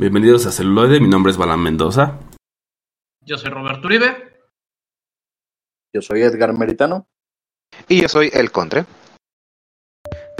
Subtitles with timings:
[0.00, 2.18] Bienvenidos a Celuloide, mi nombre es Balán Mendoza.
[3.22, 4.32] Yo soy Roberto Uribe.
[5.92, 7.06] Yo soy Edgar Meritano.
[7.86, 8.86] Y yo soy El Contre.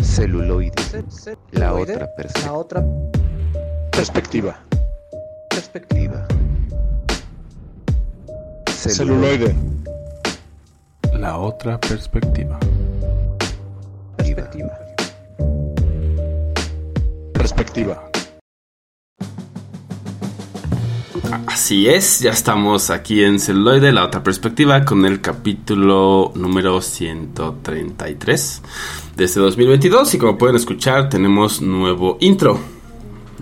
[0.02, 0.72] Celuloide.
[1.52, 2.46] La otra perspectiva.
[2.46, 2.84] La otra
[3.92, 4.65] Perspectiva.
[5.51, 6.27] perspectiva.
[8.67, 9.54] Celuloide.
[11.19, 12.58] La otra perspectiva.
[14.17, 14.79] perspectiva.
[17.34, 18.09] Perspectiva.
[21.46, 28.62] Así es, ya estamos aquí en Celuloide, la otra perspectiva, con el capítulo número 133
[29.16, 30.14] de este 2022.
[30.14, 32.58] Y como pueden escuchar, tenemos nuevo intro,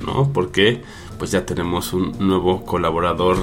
[0.04, 0.30] ¿no?
[0.32, 0.82] Porque
[1.18, 3.38] pues ya tenemos un nuevo colaborador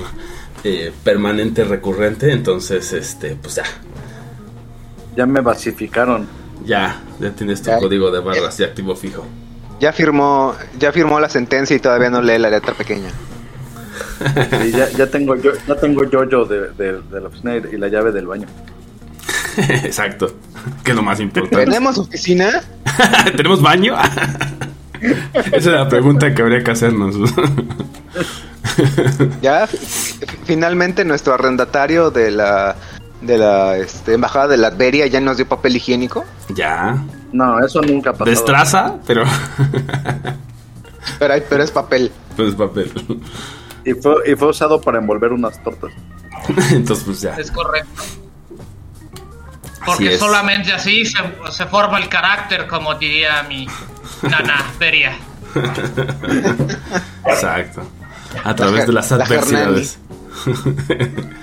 [0.63, 2.31] eh, permanente, recurrente.
[2.31, 3.63] Entonces, este, pues ya,
[5.15, 6.27] Ya me basificaron.
[6.65, 7.79] ya, ya tienes tu Ya.
[7.79, 9.25] código de barras de activo fijo.
[9.79, 13.09] Ya firmó, ya firmó la sentencia y todavía no lee la letra pequeña.
[14.65, 17.87] Y ya, ya tengo yo, ya tengo yo de, de, de la oficina y la
[17.87, 18.47] llave del baño.
[19.57, 20.33] Exacto,
[20.83, 21.65] que es lo más importante.
[21.65, 22.61] ¿Tenemos oficina?
[23.37, 23.95] ¿Tenemos baño?
[25.33, 27.15] Esa es la pregunta que habría que hacernos.
[29.41, 29.77] Ya, fi-
[30.45, 32.75] finalmente nuestro arrendatario de la
[33.21, 36.25] de la este, embajada de Latveria ya nos dio papel higiénico.
[36.49, 36.97] ya.
[37.31, 38.29] No, eso nunca pasado.
[38.29, 39.23] Destraza, pero.
[41.19, 42.11] Pero, hay- pero es papel.
[42.37, 42.91] pues papel.
[43.85, 45.91] Y fue, y fue usado para envolver unas tortas.
[46.71, 47.35] Entonces, pues ya.
[47.35, 48.01] Es correcto.
[49.85, 51.17] Porque solamente así se,
[51.51, 53.67] se forma el carácter, como diría mi
[54.23, 55.15] nana Feria.
[57.25, 57.83] Exacto.
[58.43, 59.99] A través de las la adversidades.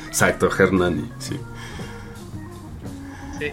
[0.09, 1.39] Exacto, Hernani, sí.
[3.39, 3.47] Sí.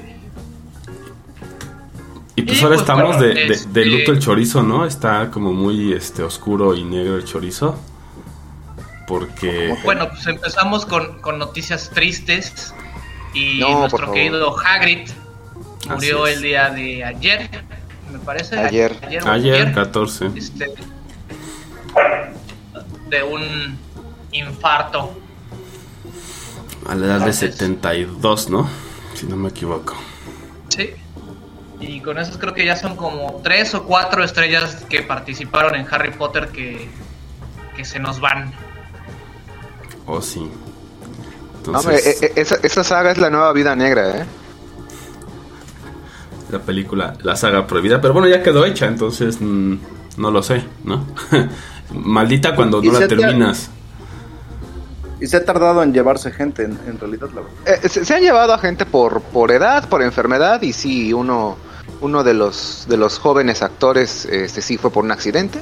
[2.36, 4.86] Y pues Y, ahora pues, estamos bueno, de, de- este- de luto el chorizo, ¿no?
[4.86, 7.80] Está como muy este oscuro y negro el chorizo.
[9.10, 9.76] Porque.
[9.84, 12.74] Bueno, pues empezamos con, con noticias tristes.
[13.34, 15.10] Y No, nuestro querido Hagrid
[15.90, 17.50] murió el día de ayer,
[18.12, 18.58] me parece.
[18.60, 18.96] Ayer.
[19.26, 20.32] o Ayer, 14.
[20.36, 20.68] este,
[23.10, 23.78] de un
[24.32, 25.20] infarto.
[26.88, 28.70] A la edad de Entonces- 72, ¿no?
[29.16, 29.96] Si no me equivoco.
[30.70, 30.92] Sí.
[31.80, 35.88] Y con eso creo que ya son como tres o cuatro estrellas que participaron en
[35.92, 36.88] Harry Potter que,
[37.76, 38.54] que se nos van.
[40.10, 40.40] Oh, sí.
[41.68, 44.26] No, hombre, Entonces, e- e- esa, esa saga es la nueva vida negra, ¿eh?
[46.52, 49.76] la película, la saga prohibida, pero bueno, ya quedó hecha, entonces mm,
[50.18, 51.06] no lo sé, ¿no?
[51.94, 53.70] Maldita cuando no la terminas.
[55.22, 57.84] Y se ha tardado en llevarse gente, en, en realidad, la verdad.
[57.84, 61.58] Eh, se, se han llevado a gente por, por edad, por enfermedad y sí, uno,
[62.02, 65.60] uno de los de los jóvenes actores este sí fue por un accidente.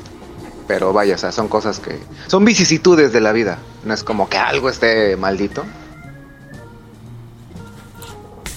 [0.67, 1.97] Pero vaya, o sea, son cosas que
[2.27, 3.57] son vicisitudes de la vida.
[3.85, 5.63] No es como que algo esté maldito.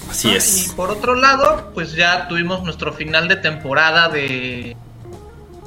[0.09, 0.73] Así Ah, Y es.
[0.75, 4.75] por otro lado, pues ya tuvimos nuestro final de temporada de,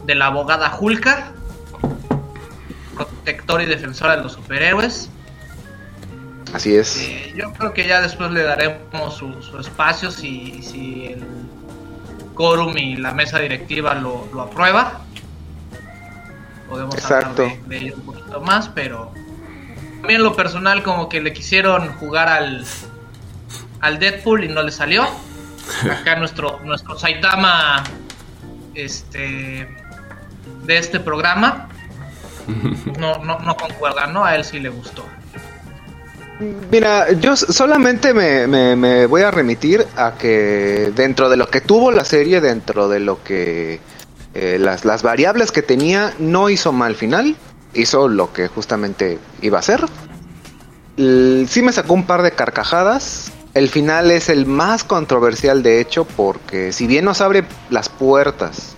[0.05, 1.33] de la abogada Hulka,
[2.95, 5.09] protectora y defensora de los superhéroes.
[6.53, 6.99] Así es.
[7.01, 11.25] Eh, yo creo que ya después le daremos su, su espacio si, si el
[12.35, 15.01] quórum y la mesa directiva lo, lo aprueba.
[16.75, 17.43] Podemos Exacto.
[17.45, 19.13] hablar de, de ello un poquito más, pero
[20.01, 22.65] también lo personal como que le quisieron jugar al,
[23.81, 25.05] al Deadpool y no le salió.
[25.91, 27.85] Acá nuestro, nuestro Saitama
[28.75, 29.69] este
[30.65, 31.69] de este programa
[32.99, 34.25] no, no, no concuerda, ¿no?
[34.25, 35.05] A él sí le gustó.
[36.71, 41.61] Mira, yo solamente me, me- me voy a remitir a que dentro de lo que
[41.61, 43.79] tuvo la serie, dentro de lo que
[44.35, 47.37] eh, las, las variables que tenía, no hizo mal final,
[47.73, 49.85] hizo lo que justamente iba a hacer.
[50.97, 53.33] Sí me sacó un par de carcajadas.
[53.55, 58.75] El final es el más controversial de hecho porque si bien nos abre las puertas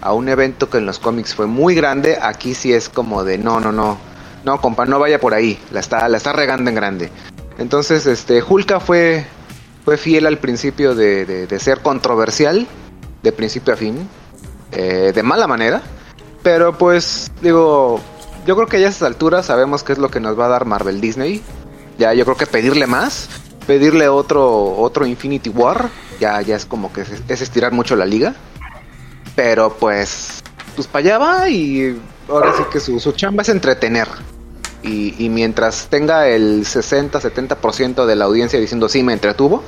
[0.00, 3.36] a un evento que en los cómics fue muy grande, aquí sí es como de
[3.38, 3.98] no, no, no,
[4.44, 7.10] no, compa, no vaya por ahí, la está, la está regando en grande.
[7.58, 9.24] Entonces, este, Hulka fue,
[9.84, 12.66] fue fiel al principio de- de ser controversial,
[13.22, 14.08] de principio a fin,
[14.74, 15.82] eh, de mala manera,
[16.42, 18.00] pero pues, digo,
[18.46, 20.48] yo creo que ya a estas alturas sabemos qué es lo que nos va a
[20.48, 21.42] dar Marvel Disney.
[21.98, 23.28] Ya yo creo que pedirle más,
[23.66, 25.88] pedirle otro, otro Infinity War,
[26.20, 28.34] ya, ya es como que es, es estirar mucho la liga.
[29.34, 30.42] Pero pues,
[30.76, 31.98] pues para allá va y
[32.28, 34.08] ahora sí que su, su chamba es entretener.
[34.82, 39.62] Y, y mientras tenga el 60-70% de la audiencia diciendo sí me entretuvo,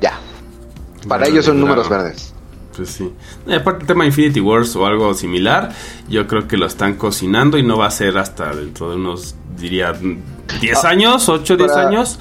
[0.00, 0.18] ya.
[1.06, 1.68] Para Bueno, ellos son claro.
[1.68, 2.33] números verdes.
[2.76, 3.12] Pues sí.
[3.46, 5.72] Y aparte el tema Infinity Wars o algo similar,
[6.08, 9.34] yo creo que lo están cocinando y no va a ser hasta dentro de unos,
[9.56, 9.92] diría,
[10.60, 12.18] 10 Ah, años, 8, 10 para- años.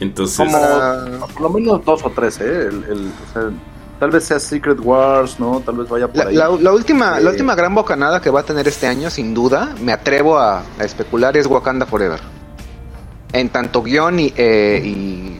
[0.00, 2.68] Entonces, Como por lo menos dos o tres, ¿eh?
[2.68, 3.50] El, el- o sea,
[3.98, 5.60] tal vez sea Secret Wars, ¿no?
[5.64, 6.36] Tal vez vaya por La, ahí.
[6.36, 9.32] la- la última, la Eh, última gran bocanada que va a tener este año, sin
[9.32, 12.20] duda, me atrevo a, a especular, es Wakanda Forever.
[13.32, 15.38] En tanto guion y, eh, y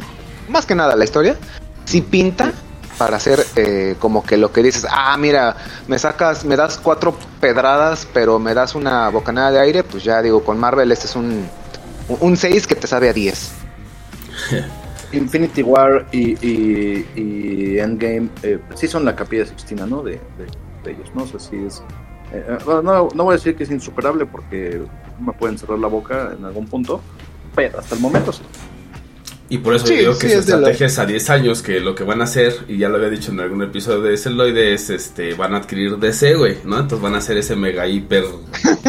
[0.50, 1.36] más que nada la historia,
[1.84, 2.52] sí pinta
[2.98, 5.56] para hacer eh, como que lo que dices, ah, mira,
[5.88, 10.22] me sacas, me das cuatro pedradas, pero me das una bocanada de aire, pues ya
[10.22, 11.48] digo, con Marvel este es un,
[12.20, 13.52] un 6 que te sabe a 10.
[15.12, 20.02] Infinity War y, y, Endgame eh, sí son la capilla Sixtina, ¿no?
[20.02, 20.20] De,
[20.84, 21.26] ellos, ¿no?
[21.26, 21.82] Sea, sí es...
[22.32, 24.82] eh, no, no voy a decir que es insuperable porque
[25.18, 27.00] me pueden cerrar la boca en algún punto,
[27.54, 28.42] pero hasta el momento sí.
[29.48, 31.80] Y por eso Sí, digo que sí, su es estrategia es a 10 años, que
[31.80, 34.74] lo que van a hacer, y ya lo había dicho en algún episodio de Celoide,
[34.74, 36.76] es este, van a adquirir DC, güey, ¿no?
[36.78, 38.24] Entonces van a hacer ese mega hiper,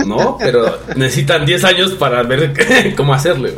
[0.05, 0.37] ¿no?
[0.39, 2.53] Pero necesitan 10 años para ver
[2.97, 3.53] cómo hacerle.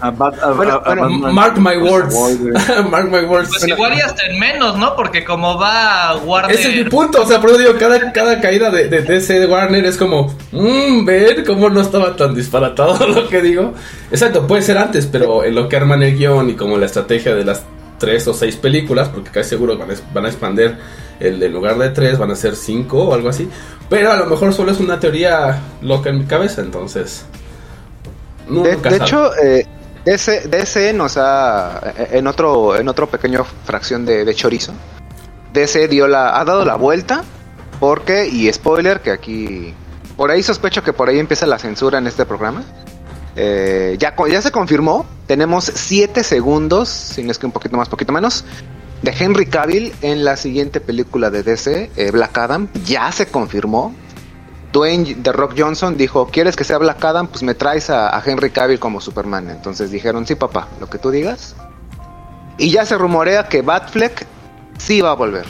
[0.00, 2.14] A Bat- a- Bueno, a- a bueno, Batman- Mark my words.
[2.90, 3.48] Mark my words.
[3.50, 4.94] Pues igual y hasta en menos, ¿no?
[4.96, 6.54] Porque como va Warner...
[6.58, 9.40] Ese es mi punto, o sea, por eso digo, cada, cada caída de, de DC
[9.40, 13.74] de Warner es como, mmm, ver cómo no estaba tan disparatado lo que digo.
[14.10, 17.34] Exacto, puede ser antes, pero en lo que arman el guion y como la estrategia
[17.34, 17.62] de las
[17.98, 20.78] tres o seis películas, porque casi seguro van a, van a expander
[21.20, 23.48] el en lugar de tres, van a ser cinco o algo así.
[23.88, 27.24] Pero a lo mejor solo es una teoría loca en mi cabeza, entonces.
[28.48, 29.66] no, De, hecho, eh,
[30.04, 34.72] DC, DC nos ha, en otro, en otro pequeño fracción de, de chorizo,
[35.52, 37.22] DC dio la, ha dado la vuelta,
[37.78, 39.74] porque, y spoiler, que aquí,
[40.16, 42.64] por ahí sospecho que por ahí empieza la censura en este programa.
[43.36, 47.88] Eh, ya, ya se confirmó, tenemos 7 segundos, si no es que un poquito más,
[47.88, 48.44] poquito menos,
[49.02, 53.94] de Henry Cavill en la siguiente película de DC, eh, Black Adam, ya se confirmó.
[54.72, 57.26] Dwayne The Rock Johnson dijo, ¿quieres que sea Black Adam?
[57.26, 59.50] Pues me traes a, a Henry Cavill como Superman.
[59.50, 61.56] Entonces dijeron, sí papá, lo que tú digas.
[62.56, 64.26] Y ya se rumorea que Batfleck
[64.78, 65.46] sí va a volver.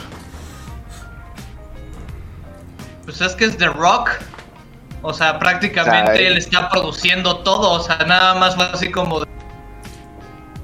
[3.05, 4.11] Pues es que es The Rock.
[5.01, 7.71] O sea, prácticamente él está produciendo todo.
[7.71, 9.21] O sea, nada más fue así como.
[9.21, 9.27] de,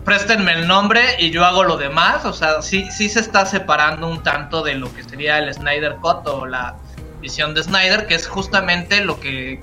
[0.05, 2.23] Préstenme el nombre y yo hago lo demás.
[2.25, 5.95] O sea, sí, sí se está separando un tanto de lo que sería el Snyder
[5.97, 6.75] Cut o la
[7.19, 9.61] visión de Snyder, que es justamente lo que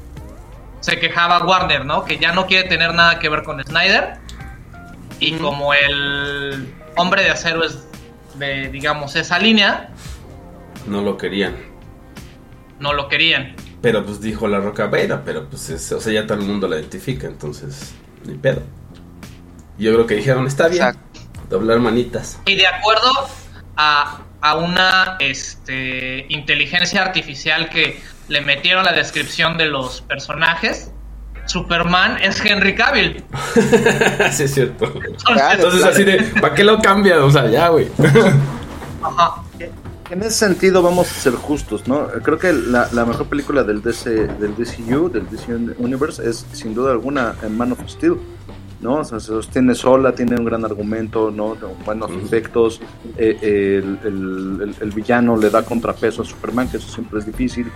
[0.81, 2.05] se quejaba Warner, ¿no?
[2.05, 4.19] Que ya no quiere tener nada que ver con Snyder.
[5.21, 7.87] Y como el hombre de acero es
[8.35, 9.89] de, digamos, esa línea,
[10.87, 11.57] No lo querían.
[12.81, 13.55] no lo querían.
[13.85, 16.67] Pero pues dijo la roca Vera, pero pues es- o sea, ya todo el mundo
[16.67, 17.93] la identifica, entonces
[18.25, 18.63] ni pedo.
[19.79, 21.21] Yo creo que dijeron, está bien, Exacto.
[21.51, 22.41] doblar manitas.
[22.47, 23.11] Y de acuerdo
[23.77, 30.91] a, a una este, inteligencia artificial que le metieron la descripción de los personajes,
[31.47, 33.23] Superman es Henry Cavill.
[34.33, 34.91] sí, es cierto.
[35.27, 35.95] Claro, Entonces claro.
[35.95, 37.19] así de, ¿para qué lo cambian?
[37.21, 37.89] O sea, ya, güey.
[39.03, 39.43] Ajá.
[40.11, 42.07] En ese sentido vamos a ser justos, ¿no?
[42.23, 46.75] Creo que la, la mejor película del DC, del DCU, del DC Universe, es sin
[46.75, 48.17] duda alguna en Man of Steel,
[48.83, 48.97] ¿no?
[48.97, 51.57] O sea, se sostiene sola, tiene un gran argumento, ¿no?
[51.87, 52.81] Buenos efectos,
[53.17, 53.39] eh,
[53.83, 57.73] el, el- el- el villano le da contrapeso a Superman, que eso siempre es difícil.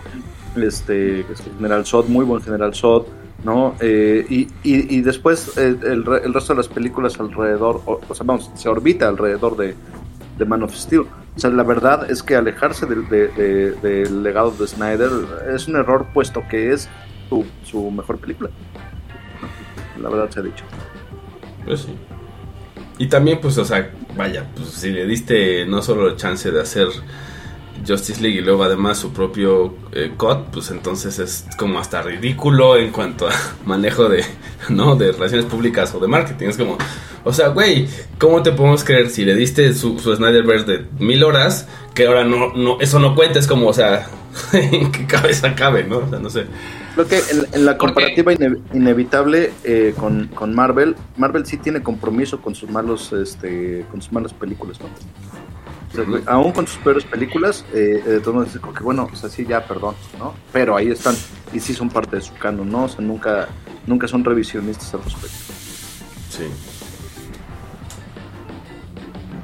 [0.55, 3.05] Este, este General Zod, muy buen General Zod,
[3.43, 3.75] ¿no?
[3.81, 8.01] Eh, y, y, y después eh, el, re- el resto de las películas alrededor, o,
[8.07, 9.75] o sea, vamos, se orbita alrededor de,
[10.37, 11.05] de Man of Steel.
[11.39, 15.09] O sea, la verdad es que alejarse del, de- de- del legado de Snyder
[15.55, 16.89] es un error, puesto que es
[17.29, 18.51] su, su mejor película.
[20.03, 20.65] La verdad se ha dicho.
[21.65, 21.95] Pues sí.
[22.99, 26.89] Y también, pues, o sea, vaya, pues si le diste no solo chance de hacer
[27.87, 32.77] Justice League y luego además su propio eh, cut, pues entonces es como hasta ridículo
[32.77, 33.33] en cuanto a
[33.67, 34.25] manejo de,
[34.69, 34.97] ¿no?
[34.97, 36.49] De relaciones públicas o de marketing.
[36.49, 36.77] Es como,
[37.25, 41.25] o sea, güey, ¿cómo te podemos creer si le diste su, su Snyderverse de mil
[41.25, 43.39] horas que ahora no, no, eso no cuenta?
[43.39, 44.07] Es como, o sea,
[44.53, 45.99] ¿en qué cabeza cabe, no?
[45.99, 46.47] O sea, no sé.
[46.95, 51.81] Creo que en, en la comparativa ine- inevitable eh, con, con Marvel, Marvel sí tiene
[51.83, 54.87] compromiso con sus malos, este, con sus malas películas, ¿no?
[55.91, 56.23] O sea, Ujú.
[56.27, 59.47] aún con sus peores películas, eh, eh, de todos modos que bueno, o sea, sí,
[59.49, 60.35] ya, perdón, ¿no?
[60.53, 61.17] Pero ahí están,
[61.53, 62.85] y sí son parte de su canon, ¿no?
[62.85, 63.49] O sea, nunca,
[63.87, 65.29] nunca son revisionistas al respecto.
[66.31, 66.45] Sí.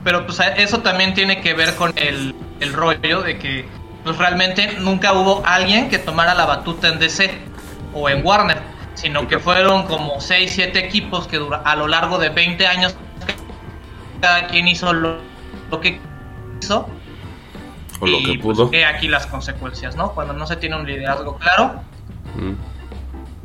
[0.05, 3.65] Pero pues eso también tiene que ver con el, el rollo de que
[4.05, 7.31] pues realmente nunca hubo alguien que tomara la batuta en DC
[7.95, 8.59] o en Warner,
[8.95, 12.95] sino que fueron como 6, 7 equipos que dura, a lo largo de 20 años
[14.21, 15.19] cada quien hizo lo,
[15.71, 15.99] lo que
[16.65, 16.89] hizo
[18.01, 18.71] O lo y, que pues, pudo.
[18.73, 20.13] he aquí las consecuencias, ¿no?
[20.13, 21.83] Cuando no se tiene un liderazgo claro,
[22.37, 22.55] Mm,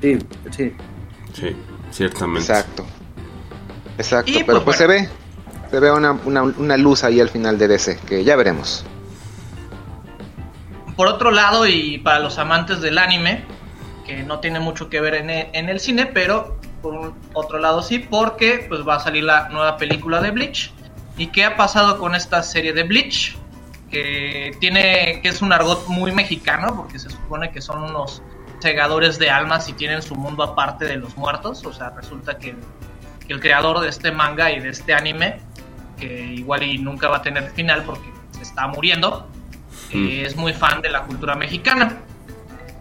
[0.01, 0.17] Sí,
[0.51, 0.73] sí.
[1.33, 1.55] sí,
[1.91, 2.39] ciertamente.
[2.39, 2.85] Exacto.
[3.97, 5.09] Exacto, Y, pero pues, pues se ve.
[5.69, 8.83] Se ve una, una, una luz ahí al final de DC, que ya veremos.
[10.95, 13.43] Por otro lado, y para los amantes del anime,
[14.05, 17.59] que no tiene mucho que ver en e- en el, cine, pero por un- otro
[17.59, 20.73] lado sí, porque pues va a salir la nueva película de Bleach.
[21.19, 23.35] ¿Y qué ha pasado con esta serie de Bleach?
[23.91, 28.23] Que tiene, que es un argot muy mexicano, porque se supone que son unos
[28.59, 31.65] segadores de almas y tienen su mundo aparte de los muertos.
[31.65, 32.55] O sea, resulta que,
[33.27, 35.41] que el creador de este manga y de este anime,
[35.97, 39.27] que igual y nunca va a tener final porque se está muriendo,
[39.91, 41.97] eh, es muy fan de la cultura mexicana.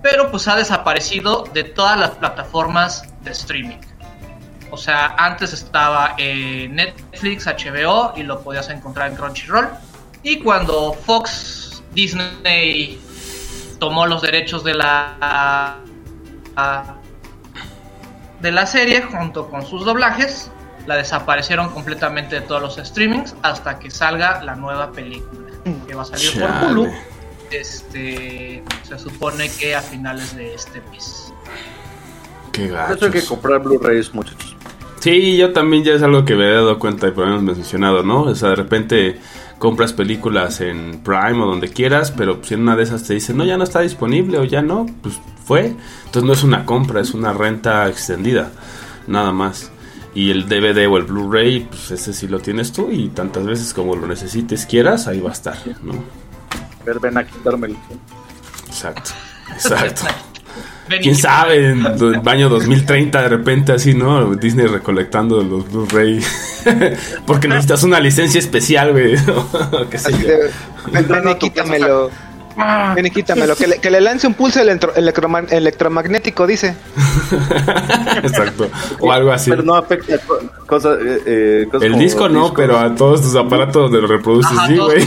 [0.00, 3.80] Pero pues ha desaparecido de todas las plataformas de streaming.
[4.70, 9.68] O sea, antes estaba en Netflix, HBO y lo podías encontrar en Crunchyroll.
[10.22, 13.00] Y cuando Fox Disney
[13.78, 15.78] tomó los derechos de la
[18.40, 20.50] de la serie junto con sus doblajes,
[20.87, 25.52] la desaparecieron completamente de todos los streamings hasta que salga la nueva película
[25.87, 26.70] que va a salir por.
[26.70, 26.92] Hulu.
[27.50, 31.32] Este se supone que a finales de este mes.
[32.52, 34.57] Qué eso hay que comprar Blu-rays, muchachos.
[35.00, 37.57] Sí, yo también ya es algo que me he dado cuenta y por lo menos
[37.57, 38.23] mencionado, ¿no?
[38.23, 39.19] O sea, de repente
[39.59, 43.37] compras películas en Prime o donde quieras, pero si en una de esas te dicen,
[43.37, 45.75] no, ya no está disponible o ya no, pues fue.
[46.07, 48.50] Entonces no es una compra, es una renta extendida,
[49.07, 49.71] nada más.
[50.14, 53.73] Y el DVD o el Blu-ray, pues ese sí lo tienes tú y tantas veces
[53.73, 55.95] como lo necesites, quieras, ahí va a estar, ¿no?
[56.85, 57.76] Ver, ven a quitármelo.
[58.67, 59.11] Exacto,
[59.50, 60.02] exacto.
[61.02, 61.71] ¿Quién sabe?
[61.71, 64.35] En el año 2030 de repente así, ¿no?
[64.35, 66.21] Disney recolectando los Blu-ray.
[67.26, 69.16] Porque necesitas una licencia especial, güey.
[69.90, 70.28] Qué sé yo.
[70.92, 72.11] ven, y quítamelo.
[72.95, 73.54] Ven y quítamelo.
[73.57, 76.75] Que le, que le lance un pulso electro- electroma- electromagnético, dice.
[78.23, 78.68] Exacto.
[79.00, 79.50] O algo así.
[79.50, 80.99] Pero no afecta a co- cosas.
[81.00, 82.52] eh, eh, cosas El como disco no, discos.
[82.57, 85.07] pero a todos tus aparatos de lo reproduces, Ajá, sí, güey.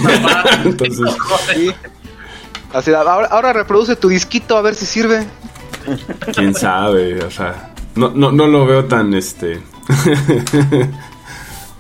[0.65, 1.09] Entonces,
[1.53, 1.71] Sí.
[2.73, 5.25] Así, ahora, ahora reproduce tu disquito a ver si sirve.
[6.35, 9.61] quién sabe, o sea, no, no, no lo veo tan, este...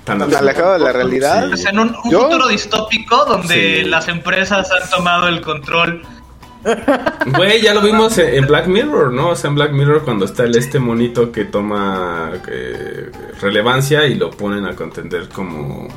[0.03, 1.43] tan Alejado de la realidad.
[1.43, 1.49] Sí.
[1.49, 3.89] Pues en un, futuro distópico donde Sí.
[3.89, 6.01] las empresas han tomado el control.
[7.25, 9.29] Güey, ya lo vimos en en Black Mirror, ¿no?
[9.29, 14.15] O sea, en Black Mirror cuando está el este monito que toma eh, relevancia y
[14.15, 15.87] lo ponen a contender como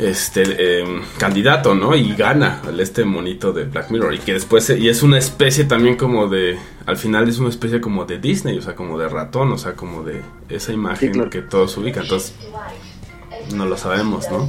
[0.00, 0.84] este eh,
[1.18, 1.94] candidato, ¿no?
[1.94, 5.18] Y gana el este monito de Black Mirror y que después se- y es una
[5.18, 8.98] especie también como de al final es una especie como de Disney, o sea, como
[8.98, 11.30] de ratón, o sea, como de esa imagen Sí, claro.
[11.30, 12.34] que todos ubican, entonces
[13.54, 14.48] no lo sabemos, ¿no?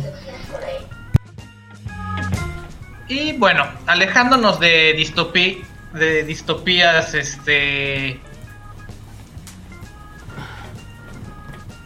[3.07, 5.61] Y bueno, alejándonos de distopí,
[5.93, 8.21] de distopías, este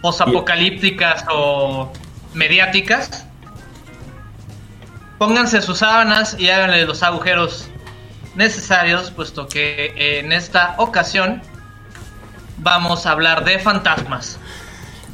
[0.01, 1.91] posapocalípticas o
[2.33, 3.24] mediáticas,
[5.17, 7.67] pónganse sus sábanas y háganle los agujeros
[8.35, 11.41] necesarios, puesto que en esta ocasión
[12.57, 14.37] vamos a hablar de fantasmas.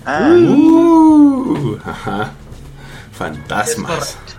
[0.05, 2.31] Ah, Uh, ajá.
[3.12, 4.17] Es Fantasmas.
[4.17, 4.34] correcto.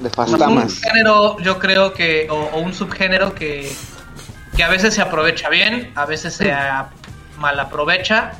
[0.00, 0.80] De un fantasmas.
[0.80, 3.72] género, yo creo que, o, o un subgénero que,
[4.54, 6.90] que a veces se aprovecha bien, a veces se a-
[7.38, 8.32] mal aprovecha,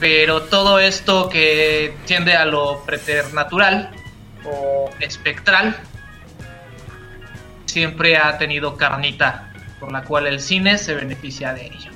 [0.00, 3.90] pero todo esto que tiende a lo preternatural
[4.44, 5.76] o espectral
[7.66, 11.90] siempre ha tenido carnita, por la cual el cine se beneficia de ello.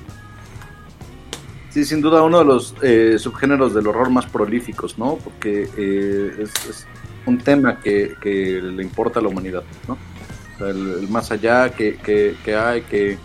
[1.69, 5.17] Sí, sin duda uno de los eh, subgéneros del horror más prolíficos, ¿no?
[5.17, 6.87] Porque eh, es,
[7.27, 9.97] un tema que, le importa a la humanidad, ¿no?
[10.65, 13.17] El, más allá que, que, que hay, que,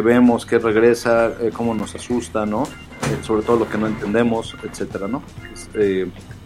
[0.00, 2.62] vemos, que regresa, eh, cómo nos asusta, ¿no?
[2.62, 5.22] Eh, sobre todo lo que no entendemos, etcétera, ¿no?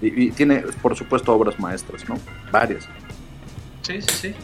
[0.04, 2.18] Y, y tiene, por supuesto, obras maestras, ¿no?
[2.50, 2.88] Varias.
[3.82, 4.34] Sí, sí, sí.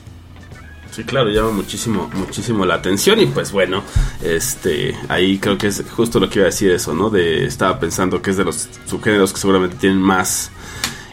[0.91, 3.83] Sí, claro, llama muchísimo, muchísimo la atención y pues bueno,
[4.25, 7.11] este, ahí creo que es justo lo que iba a decir eso, ¿no?
[7.11, 10.51] De, estaba pensando que es de los subgéneros que seguramente tienen más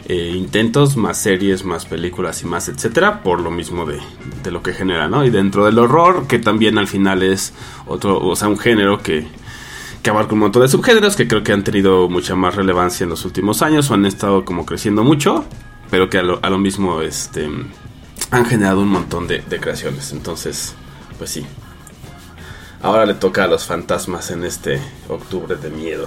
[0.08, 4.00] eh, intentos, más series, más películas y más etcétera, por lo mismo de,
[4.42, 5.24] de lo que genera, ¿no?
[5.24, 7.52] Y dentro del horror, que también al final es
[7.86, 9.28] otro, o sea, un género que,
[10.08, 13.10] que abarca un montón de subgéneros que creo que han tenido mucha más relevancia en
[13.10, 15.44] los últimos años o han estado como creciendo mucho,
[15.90, 17.46] pero que a lo, mismo, este
[18.30, 20.12] han generado un montón de, creaciones.
[20.12, 20.74] Entonces,
[21.18, 21.44] pues sí.
[22.80, 26.06] Ahora le toca a los fantasmas en este octubre de miedo.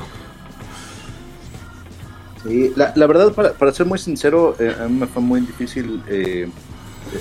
[2.42, 5.42] Sí, la, la verdad, para, para ser muy sincero, eh, a mí me fue muy
[5.42, 6.50] difícil eh,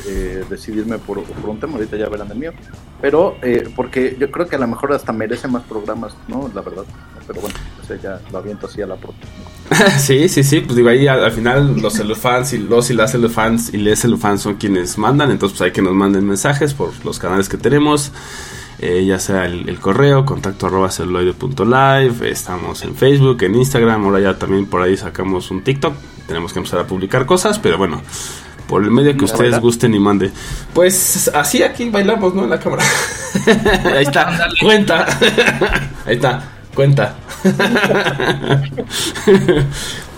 [0.07, 2.53] eh, decidirme por, un tema, ahorita ya verán el mío,
[3.01, 6.51] pero eh, porque yo creo que a lo mejor hasta merece más programas, ¿no?
[6.55, 6.85] La verdad,
[7.27, 7.57] pero bueno,
[7.89, 9.13] o ya lo aviento así a la pro.
[9.99, 13.75] sí, sí, sí, pues digo ahí al, final los celufans y los y las celufans
[13.75, 17.19] y les celufans son quienes mandan, entonces pues hay que nos manden mensajes por los
[17.19, 18.13] canales que tenemos.
[18.83, 24.21] Eh, ya sea el, el, correo, contacto arroba celuloide.live, estamos en Facebook, en Instagram, ahora
[24.21, 25.93] ya también por ahí sacamos un TikTok,
[26.27, 28.01] tenemos que empezar a publicar cosas, pero bueno,
[28.71, 30.31] por el medio que ustedes gusten y mande.
[30.73, 32.45] Pues así aquí bailamos, ¿no?
[32.45, 32.85] En la cámara.
[33.85, 35.07] Ahí está, cuenta.
[36.07, 37.17] Ahí está, cuenta.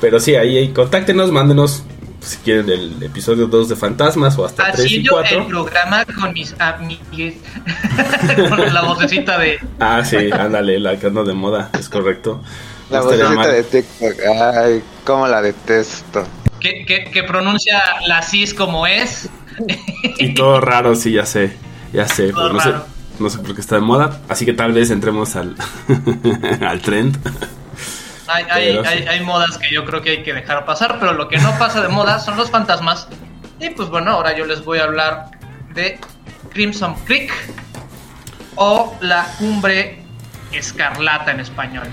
[0.03, 1.83] Pero sí, ahí, ahí contáctenos, mándenos
[2.21, 5.41] si quieren el episodio 2 de Fantasmas o hasta 3 y 4.
[5.41, 7.37] el programa con mis amigues.
[8.49, 9.59] con la vocecita de...
[9.81, 12.43] Ah, sí, ándale, la que anda de moda, es correcto.
[12.91, 14.15] La vocecita de TikTok,
[14.55, 16.27] ay, cómo la detesto
[16.63, 19.29] que, pronuncia la cis como es.
[20.19, 21.57] y todo raro, sí, ya sé.
[21.93, 22.73] Ya sé, no sé,
[23.19, 24.21] no sé por qué está de moda.
[24.29, 25.57] Así que tal vez entremos al,
[26.67, 27.19] al trend.
[28.29, 31.37] Hay, hay, hay, modas que yo creo que hay que dejar pasar, pero lo que
[31.39, 33.09] no pasa de moda son los fantasmas.
[33.61, 35.31] Y pues bueno, ahora yo les voy a hablar
[35.75, 35.99] de
[36.51, 37.31] Crimson Creek
[38.55, 40.03] o la cumbre
[40.51, 41.89] escarlata en español.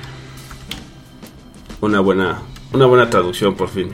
[1.82, 2.40] Una buena,
[2.74, 3.94] una buena traducción por fin.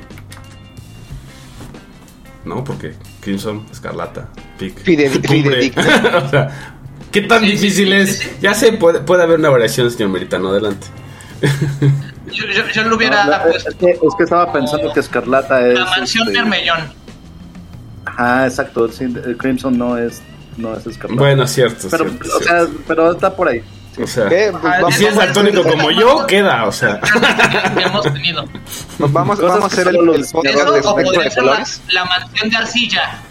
[2.46, 2.64] ¿No?
[2.64, 4.80] Porque Crimson, Escarlata, Pick.
[6.16, 6.76] o sea,
[7.12, 8.40] ¿qué tan difícil es?
[8.42, 10.88] Ya sé, puede, puede, haber una variación, señor Meritano, adelante.
[12.32, 13.70] yo, yo, lo hubiera puesto.
[13.70, 15.80] Es que, es que, estaba pensando que Escarlata es.
[15.80, 16.40] La mansión este...
[16.40, 16.94] Mermellón.
[18.06, 18.90] Ajá, exacto.
[19.38, 20.22] Crimson no es,
[20.58, 21.22] no es Escarlata.
[21.22, 21.88] Bueno, cierto.
[21.90, 23.62] Pero, cierto, o sea, pero está por ahí.
[24.02, 24.28] O sea,
[24.90, 27.00] y si es daltónico como yo, queda, o sea.
[27.78, 28.46] hemos tenido.
[29.00, 33.22] Vamos, vamos a hacer el, el Eso, o podría ser la, la, mansión de arcilla.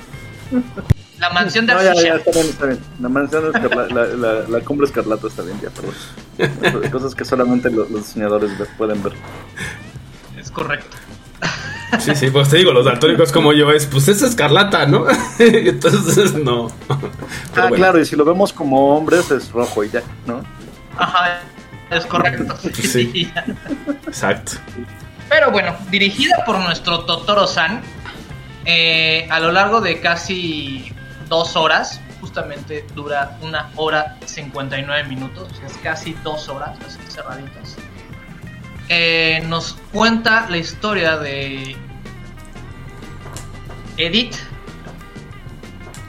[1.18, 2.02] La mansión de no, arcilla.
[2.02, 2.80] Ya, ya, está bien, está bien.
[3.00, 6.90] La mansión de la, la, la, cumbre escarlata está bien, ya, perdón.
[6.90, 9.12] Cosas que solamente los, los diseñadores pueden ver.
[10.38, 10.96] Es correcto.
[12.00, 15.06] Sí, sí, pues te digo, los daltónicos como yo es, pues es escarlata, ¿no?
[15.38, 16.68] Entonces, no.
[16.88, 17.76] Pero ah, bueno.
[17.76, 20.42] claro, y si lo vemos como hombres es rojo y ya, ¿no?
[20.96, 21.40] Ajá,
[21.90, 22.56] es correcto.
[22.82, 23.30] Sí,
[24.06, 24.52] exacto.
[25.28, 27.82] Pero bueno, dirigida por nuestro Totoro-san,
[28.64, 30.92] eh, a lo largo de casi
[31.28, 36.98] dos horas, justamente dura una hora 59 minutos, o sea, es casi dos horas, así
[37.08, 37.76] cerraditas.
[38.88, 41.76] Eh, nos cuenta la historia de
[43.96, 44.36] Edith,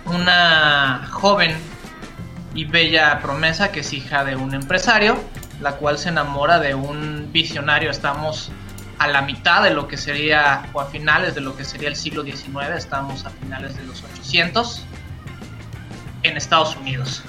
[0.06, 1.56] una joven
[2.54, 5.18] y bella promesa que es hija de un empresario,
[5.62, 7.92] la cual se enamora de un visionario.
[7.92, 8.52] Estamos
[8.98, 11.96] a la mitad de lo que sería, o a finales de lo que sería el
[11.96, 14.84] siglo XIX, estamos a finales de los 800
[16.24, 17.24] en Estados Unidos.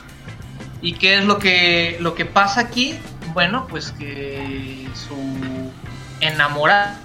[0.80, 2.98] ¿Y qué es lo que, lo que pasa aquí?
[3.34, 5.16] Bueno, pues que su
[6.20, 6.96] enamorado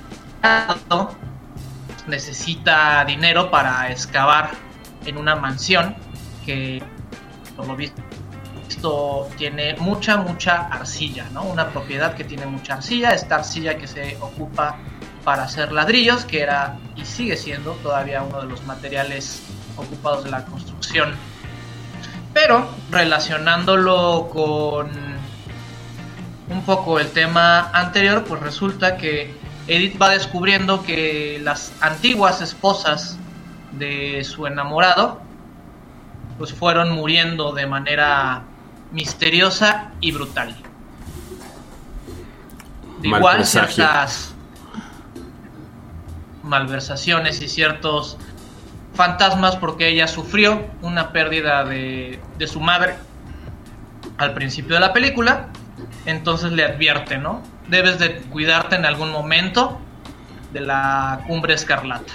[2.07, 4.51] necesita dinero para excavar
[5.05, 5.95] en una mansión
[6.45, 6.81] que
[7.55, 8.01] por lo visto
[9.37, 11.43] tiene mucha mucha arcilla, ¿no?
[11.43, 14.77] Una propiedad que tiene mucha arcilla, esta arcilla que se ocupa
[15.23, 19.43] para hacer ladrillos, que era y sigue siendo todavía uno de los materiales
[19.77, 21.15] ocupados de la construcción.
[22.33, 24.89] Pero relacionándolo con
[26.49, 29.40] un poco el tema anterior, pues resulta que
[29.71, 33.17] Edith va descubriendo que las antiguas esposas
[33.71, 35.21] de su enamorado
[36.37, 38.41] pues fueron muriendo de manera
[38.91, 40.53] misteriosa y brutal.
[43.01, 44.35] igual ciertas
[46.43, 48.17] malversaciones y ciertos
[48.93, 52.95] fantasmas porque ella sufrió una pérdida de, de su madre
[54.17, 55.47] al principio de la película
[56.05, 57.41] entonces le advierte, ¿no?
[57.71, 59.79] Debes de cuidarte en algún momento
[60.51, 62.11] de la cumbre escarlata.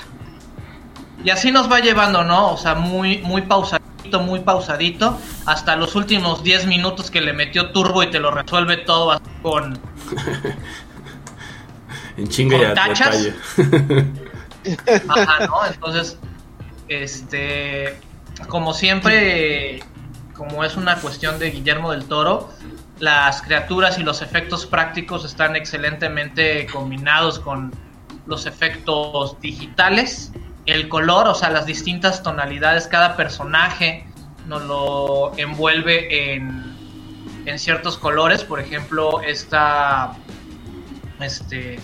[1.25, 2.53] Y así nos va llevando, ¿no?
[2.53, 7.71] O sea, muy, muy pausadito, muy pausadito, hasta los últimos 10 minutos que le metió
[7.71, 9.81] turbo y te lo resuelve todo así con...
[12.19, 13.29] en chinga con tachas.
[15.09, 15.67] Ajá, ¿no?
[15.67, 16.19] Entonces,
[16.89, 17.99] este,
[18.49, 19.81] como siempre,
[20.35, 22.51] como es una cuestión de Guillermo del Toro,
[22.99, 27.73] las criaturas y los efectos prácticos están excelentemente combinados con
[28.27, 30.33] los efectos digitales.
[30.65, 34.07] El color, o sea, las distintas tonalidades, cada personaje
[34.47, 36.77] nos lo envuelve en,
[37.45, 38.43] en ciertos colores.
[38.45, 40.13] Por ejemplo, esta.
[41.21, 41.79] Este.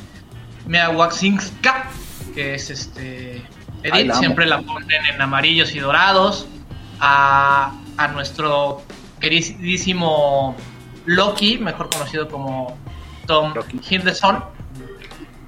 [0.67, 1.91] Meawaxinska,
[2.35, 3.43] que es este.
[3.83, 6.47] Edith siempre la ponen en amarillos y dorados.
[7.05, 8.83] A, a nuestro
[9.21, 10.57] queridísimo
[11.07, 12.77] Loki, mejor conocido como
[13.27, 13.55] Tom
[13.89, 14.45] Hiddleston.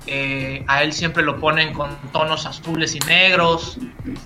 [0.06, 3.78] Eh, a él siempre lo ponen con tonos azules y negros,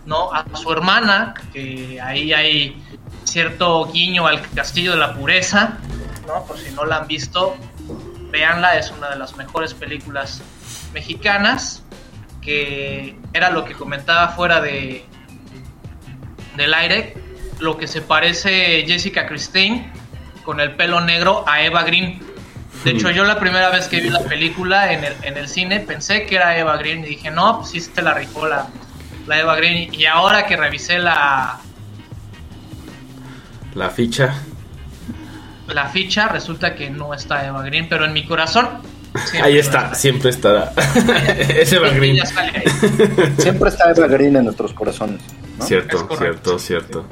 [0.06, 0.32] ¿no?
[0.32, 2.82] A su hermana, que ahí hay
[3.22, 5.78] cierto guiño al Castillo de la Pureza,
[6.26, 6.44] ¿no?
[6.46, 7.56] Por si no la han visto,
[8.30, 10.42] véanla, es una de las mejores películas
[10.92, 11.84] mexicanas,
[12.42, 15.04] que era lo que comentaba fuera de
[16.56, 17.14] del aire,
[17.60, 19.92] lo que se parece Jessica Christine
[20.48, 22.20] con el pelo negro a Eva Green.
[22.82, 25.80] De hecho, yo la primera vez que vi la película en el, en el cine
[25.80, 28.66] pensé que era Eva Green y dije, no, pues sí se la rifó la,
[29.26, 29.92] la Eva Green.
[29.92, 31.58] Y ahora que revisé la...
[33.74, 34.36] La ficha.
[35.66, 38.70] La ficha, resulta que no está Eva Green, pero en mi corazón...
[39.42, 40.72] Ahí está, siempre estará.
[41.58, 42.22] es Eva Green.
[43.36, 45.20] siempre está Eva Green en nuestros corazones.
[45.60, 47.06] Cierto, cierto, cierto.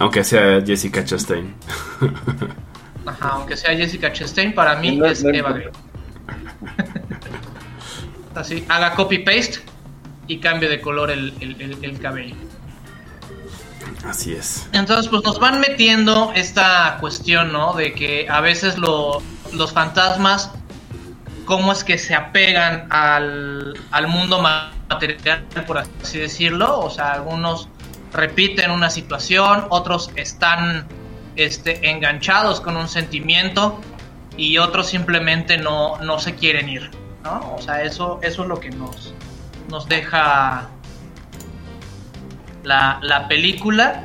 [0.00, 1.54] Aunque sea Jessica Chastain.
[3.06, 5.70] Ajá, aunque sea Jessica Chastain, para mí es Eva Green.
[8.34, 9.60] Así, haga copy-paste
[10.26, 12.34] y cambie de color el, el, cabello.
[14.04, 14.68] Así es.
[14.72, 17.74] Entonces, pues nos van metiendo esta cuestión, ¿no?
[17.74, 20.50] De que a veces lo, los fantasmas,
[21.44, 26.80] cómo es que se apegan al, al mundo material, por así decirlo.
[26.80, 27.68] O sea, algunos
[28.14, 30.86] repiten una situación, otros están
[31.36, 33.80] este, enganchados con un sentimiento
[34.36, 36.90] y otros simplemente no, no se quieren ir,
[37.22, 37.54] ¿no?
[37.54, 39.12] O sea, eso, eso es lo que nos,
[39.68, 40.68] nos deja
[42.62, 44.04] la, la película,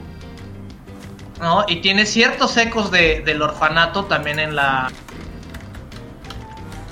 [1.40, 1.66] ¿no?
[1.68, 4.92] Y tiene ciertos ecos de, del orfanato también en la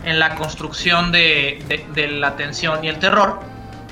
[0.04, 3.42] en la construcción de, de, de la tensión y el terror,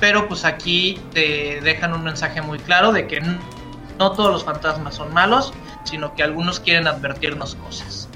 [0.00, 4.94] pero pues aquí te dejan un mensaje muy claro de que no todos los fantasmas
[4.94, 5.52] son malos,
[5.84, 8.08] sino que algunos quieren advertirnos cosas.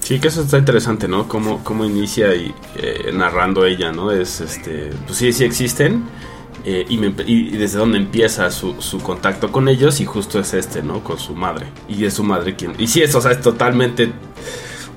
[0.00, 1.28] Sí, que eso está interesante, ¿no?
[1.28, 4.10] Cómo, cómo inicia y eh, narrando ella, ¿no?
[4.10, 6.04] Es este, pues sí, sí existen.
[6.64, 11.02] Eh, y, desde dónde empieza su, contacto con ellos y justo es este, ¿no?
[11.02, 11.66] Con su madre.
[11.88, 12.74] Y es su madre quien...
[12.78, 14.12] Y sí, es, o sea, es totalmente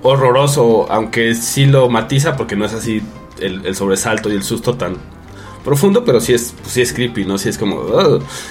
[0.01, 3.01] horroroso, aunque sí lo matiza porque no es así
[3.39, 4.95] el sobresalto y el susto tan,
[5.65, 7.37] profundo, pero sí es, pues sí es creepy, ¿no?
[7.39, 7.83] Sí es como,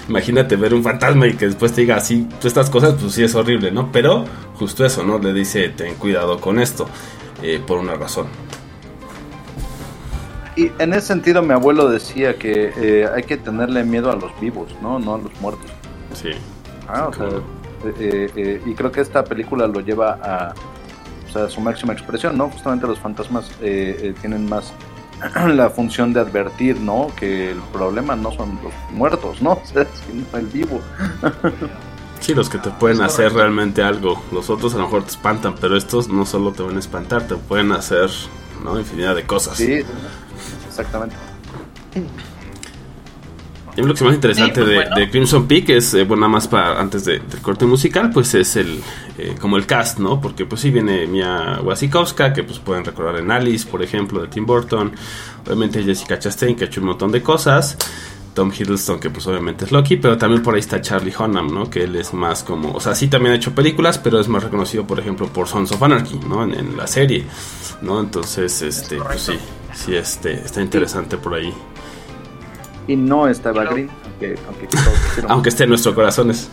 [0.08, 3.22] imagínate ver un fantasma y que después te diga así, todas estas cosas, pues sí
[3.22, 3.90] es horrible, ¿no?
[3.92, 4.24] Pero
[4.56, 5.18] justo eso, ¿no?
[5.18, 6.88] Le dice, ten cuidado con esto,
[7.40, 8.26] eh, por una razón.
[10.56, 14.38] Y en ese sentido mi abuelo decía que eh, hay que tenerle miedo a los
[14.40, 14.98] vivos, ¿no?
[14.98, 15.70] No a los muertos.
[16.12, 16.30] Sí.
[16.88, 17.28] Ah, o sea,
[17.98, 20.54] eh, y creo que esta película lo lleva a,
[21.38, 22.50] a su máxima expresión, ¿no?
[22.50, 23.50] Justamente los fantasmas
[24.20, 24.72] tienen más
[25.54, 27.08] la función de advertir, ¿no?
[27.16, 29.60] Que el problema no son los muertos, ¿no?
[29.64, 30.80] sino el vivo.
[32.20, 34.22] Sí, los que te pueden hacer realmente algo.
[34.32, 37.26] Los otros a lo mejor te espantan, pero estos no solo te van a espantar,
[37.26, 38.08] te pueden hacer,
[38.62, 38.78] ¿no?
[38.78, 39.56] Infinidad de cosas.
[39.58, 39.82] Sí,
[40.66, 41.16] exactamente.
[43.76, 46.80] Lo que es más interesante pues de, Crimson Peak es, eh, bueno, nada más para
[46.80, 48.80] antes del corte musical, pues es el
[49.18, 50.20] eh, como el cast, ¿no?
[50.20, 54.28] Porque pues sí viene Mia Wasikowska, que pues pueden recordar en Alice, por ejemplo, de
[54.28, 54.92] Tim Burton.
[55.44, 57.76] Obviamente Jessica Chastain, que ha hecho un montón de cosas.
[58.34, 61.70] Tom Hiddleston, que pues obviamente es Loki, pero también por ahí está Charlie Hunnam, ¿no?
[61.70, 64.42] Que él es más como, o sea, sí también ha hecho películas, pero es más
[64.42, 66.42] reconocido, por ejemplo, por Sons of Anarchy, ¿no?
[66.42, 67.24] En, la serie,
[67.80, 68.00] ¿no?
[68.00, 69.34] Entonces, este, pues sí,
[69.72, 71.54] sí, este, está interesante por ahí
[72.86, 73.90] y no está Eva Green,
[75.28, 76.50] aunque, esté en nuestros corazones.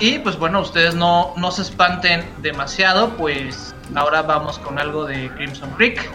[0.00, 5.30] y pues bueno, ustedes no, no se espanten demasiado, pues ahora vamos con algo de
[5.30, 6.10] Crimson Creek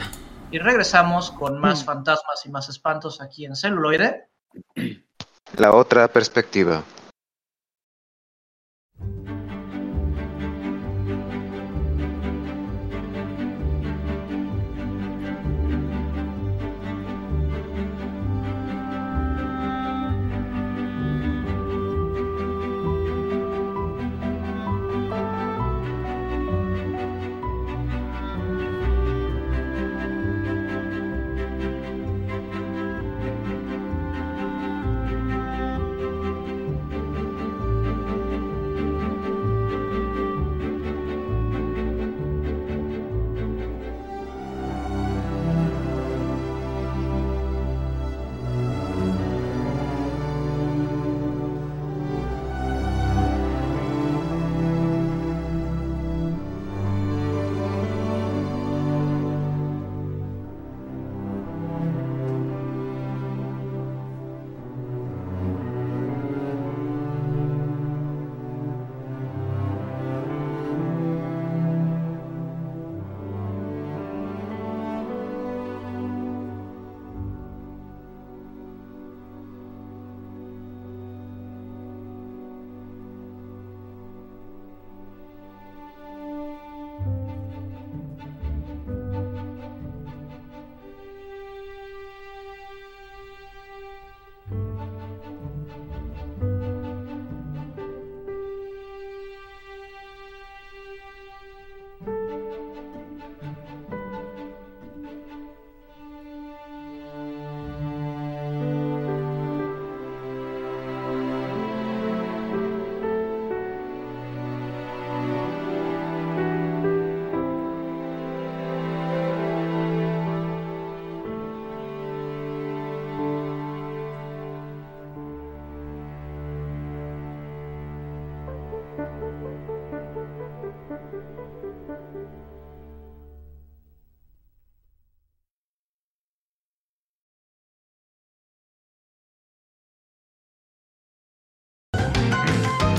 [0.51, 1.85] y regresamos con más mm.
[1.85, 4.29] fantasmas y más espantos aquí en celuloide.
[5.57, 6.83] La otra perspectiva.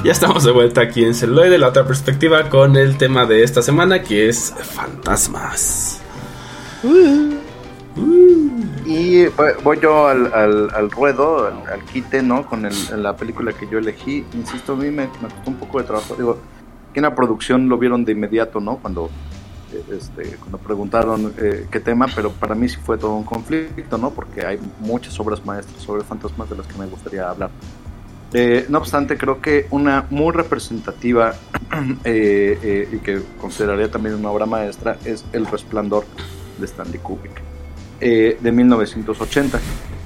[0.04, 3.60] Ya estamos de vuelta aquí en Celuloide, la otra perspectiva, con el tema de esta
[3.62, 6.00] semana que es fantasmas.
[8.86, 9.26] Y
[9.64, 12.46] voy yo al, al, ruedo, al, quite, ¿no?
[12.46, 12.68] Con
[13.02, 14.24] la película que yo elegí.
[14.34, 16.14] Insisto, a mí me, costó un poco de trabajo.
[16.14, 16.38] Digo,
[16.92, 18.76] que en la producción lo vieron de inmediato, ¿no?
[18.76, 19.10] Cuando,
[19.72, 23.98] eh, este, cuando preguntaron eh, qué tema, pero para mí sí fue todo un conflicto,
[23.98, 24.10] ¿no?
[24.10, 27.50] Porque hay muchas obras maestras sobre fantasmas de las que me gustaría hablar.
[28.32, 31.34] Eh, no obstante, creo que una muy representativa
[32.04, 36.04] y que consideraría también una obra maestra es El Resplandor
[36.58, 37.42] de Stanley Kubrick.
[38.00, 39.58] Eh, de 1980.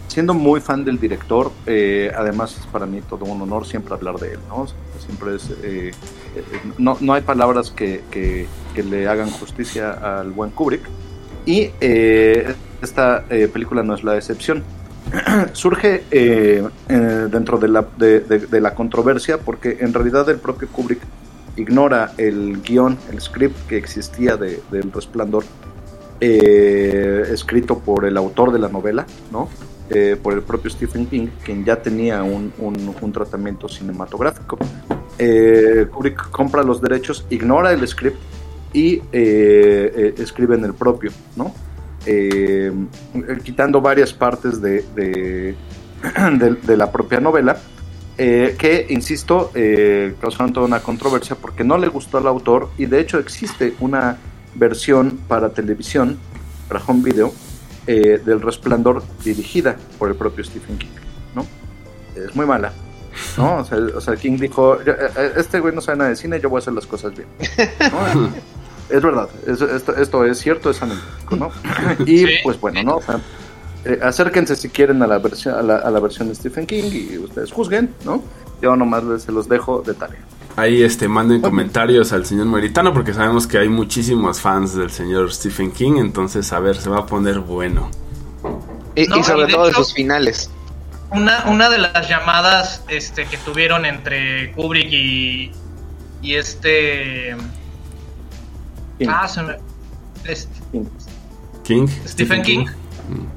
[0.06, 4.16] Siendo muy fan del director, eh, además es para mí todo un honor siempre hablar
[4.16, 4.66] de él, ¿no?
[4.98, 5.92] Siempre es, eh,
[6.78, 8.48] no, no, hay palabras que, que,
[8.83, 10.83] le hagan justicia al buen Kubrick.
[11.46, 14.64] Y esta película no es la excepción.
[15.53, 16.05] Surge
[16.88, 21.01] dentro de la, de, la controversia porque en realidad el propio Kubrick
[21.57, 25.44] ignora el guion, el script que existía de, del Resplandor
[26.23, 29.49] eh, escrito por el autor de la novela, ¿no?
[29.88, 32.53] Eh, por el propio Stephen King, quien ya tenía un,
[33.12, 34.59] tratamiento cinematográfico.
[35.18, 38.18] Eh, Kubrick compra los derechos, ignora el script
[38.73, 41.55] y escribe en el propio, ¿no?
[43.45, 45.57] Quitando varias partes de, de,
[46.77, 47.59] la propia novela,
[48.17, 49.51] que, insisto,
[50.21, 54.19] causaron toda una controversia porque no le gustó al autor y de hecho existe una
[54.55, 56.19] versión para televisión,
[56.69, 57.33] para home video,
[57.87, 60.89] eh, del Resplandor dirigida por el propio Stephen King,
[61.35, 61.47] ¿no?
[62.15, 62.73] Es muy mala,
[63.37, 63.59] ¿no?
[63.59, 64.85] O sea, King dijo, eh,
[65.17, 67.29] eh, este güey no sabe nada de cine, yo voy a hacer las cosas bien.
[68.90, 71.50] es verdad, esto, es cierto, es anecdótico, ¿no?
[72.07, 73.00] y pues bueno, ¿no?
[74.03, 77.18] acérquense si quieren a la, versión, a la, a la versión de Stephen King y
[77.18, 78.22] ustedes juzguen, ¿no?
[78.61, 80.20] Yo nomás se los dejo de tarea.
[80.57, 85.33] Ahí este, manden comentarios al señor Meritano porque sabemos que hay muchísimos fans del señor
[85.33, 87.90] Stephen King, entonces a ver, se va a poner bueno.
[88.94, 90.50] Y, sobre todo de sus finales.
[91.12, 95.53] Una, una de las llamadas este, que tuvieron entre Kubrick y,
[96.20, 97.37] y este...
[99.09, 99.57] Ah, se me...
[100.25, 100.53] Este,
[101.65, 101.87] King.
[102.07, 102.67] Stephen, King.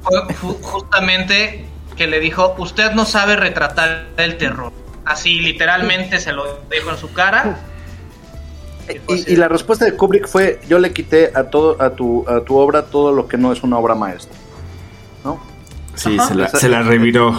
[0.02, 4.72] Fue justamente que le dijo, usted no sabe retratar el terror
[5.04, 7.58] Así literalmente se lo dijo en su cara.
[9.08, 12.56] Y, la respuesta de Kubrick fue, yo le quité a todo a tu, a tu
[12.56, 14.36] obra todo lo que no es una obra maestra.
[15.22, 15.40] ¿No?
[15.94, 16.18] Sí,
[16.58, 17.38] se la, reviró.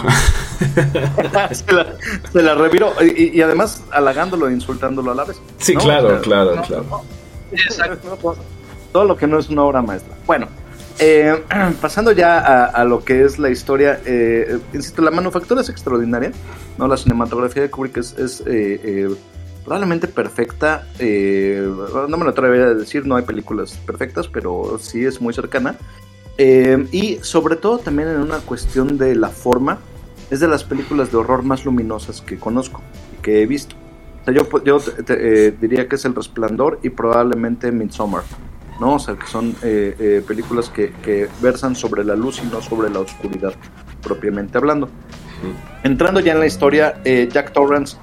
[1.52, 2.94] se, la, reviró.
[3.02, 5.40] Y, además halagándolo e insultándolo a la vez.
[5.58, 7.02] Sí, claro, claro, claro.
[8.92, 10.14] Todo lo que no es una obra maestra.
[10.26, 10.48] Bueno,
[10.98, 11.42] eh,
[11.80, 16.32] pasando ya a, lo que es la historia, eh, insisto, la manufactura es extraordinaria,
[16.78, 16.88] ¿no?
[16.88, 19.08] La cinematografía de Kubrick es, es eh,
[19.64, 25.20] probablemente perfecta, no me lo atrevería a decir, no hay películas perfectas, pero sí es
[25.20, 25.76] muy cercana.
[26.38, 29.78] y sobre todo también en una cuestión de la forma,
[30.30, 32.80] es de las películas de horror más luminosas que conozco
[33.16, 33.76] y que he visto.
[34.32, 34.78] Yo, yo
[35.60, 38.22] diría que es El Resplandor y probablemente Midsommar.
[38.80, 38.94] ¿no?
[38.94, 42.90] O sea, que son eh, eh, películas que, versan sobre la luz y no sobre
[42.90, 43.54] la oscuridad,
[44.02, 44.88] propiamente hablando.
[45.82, 47.96] Entrando ya en la historia, eh, Jack Torrance,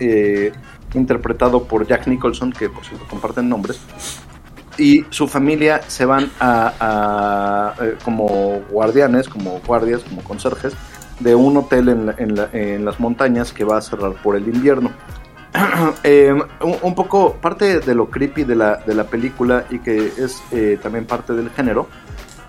[0.93, 3.79] interpretado por Jack Nicholson, que por cierto comparten nombres,
[4.77, 10.73] y su familia se van a, como guardianes, como guardias, como conserjes,
[11.19, 14.91] de un hotel en, en las montañas que va a cerrar por el invierno.
[16.03, 16.41] Em,
[16.81, 20.79] un, poco parte de lo creepy de la, de la película y que es eh,
[20.81, 21.87] también parte del género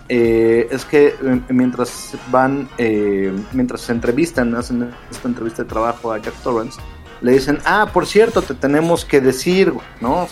[0.09, 6.13] eh, es que em, mientras van eh, mientras se entrevistan hacen esta entrevista de trabajo
[6.13, 6.81] a Jack Torrance
[7.21, 10.27] le dicen ah por cierto te tenemos que decir no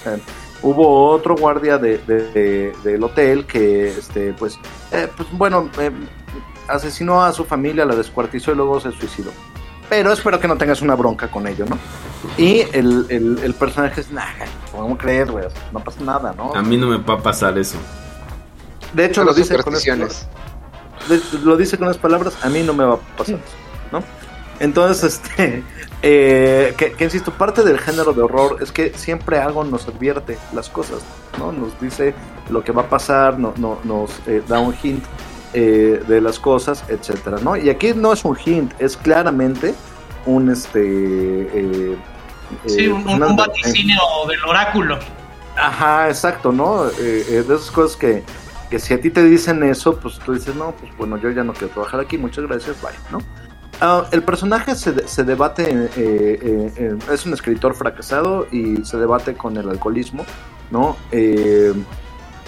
[0.63, 1.99] hubo otro guardia de,
[2.83, 4.59] del hotel que este pues
[5.17, 5.69] pues bueno
[6.69, 9.31] asesinó a su familia la descuartizó y luego se suicidó
[9.93, 11.77] pero espero que no tengas una bronca con ello, ¿no?
[12.39, 14.25] Y el, el, personaje es, nah,
[14.71, 15.45] ¿cómo creer, güey?
[15.71, 16.55] No pasa nada, ¿no?
[16.55, 17.77] A mí no me va a pasar eso.
[18.95, 20.27] De hecho, lo dice, con esas,
[21.45, 23.55] lo dice con las palabras, a mí no me va a pasar eso,
[23.93, 24.03] ¿no?
[24.61, 25.63] Entonces, este,
[26.01, 30.71] eh, que, insisto, parte del género de horror es que siempre algo nos advierte las
[30.71, 31.03] cosas,
[31.39, 31.53] ¿no?
[31.53, 32.15] Nos dice
[32.49, 35.05] lo que va a pasar, no, no, nos eh, da un hint
[35.55, 37.57] eh, de las cosas, etcétera, ¿no?
[37.57, 39.75] Y aquí no es un hint, es claramente
[40.27, 41.97] un este eh,
[42.67, 44.99] sí, un, eh, vaticinio del oráculo.
[45.57, 46.85] Ajá, exacto, ¿no?
[46.85, 48.23] de esas cosas que,
[48.71, 51.45] que si a ti te dicen eso, pues tú dices, no, pues bueno, yo ya
[51.45, 53.19] no quiero trabajar aquí, muchas gracias, bye, ¿no?
[53.85, 58.97] Ah, el personaje se, se debate, eh, eh, eh, es un escritor fracasado y se
[58.97, 60.25] debate con el alcoholismo,
[60.71, 60.97] ¿no?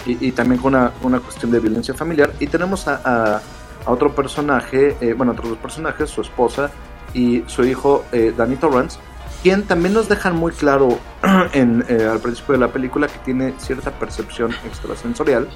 [0.05, 2.31] Y, también con una, cuestión de violencia familiar.
[2.39, 3.41] Y tenemos a,
[3.87, 6.71] otro personaje, eh, bueno, otros dos personajes, su esposa
[7.13, 8.97] y su hijo eh, Danny Torrance,
[9.45, 10.97] quien también nos dejan muy claro
[11.53, 15.47] eh, al principio de la película que tiene cierta percepción extrasensorial,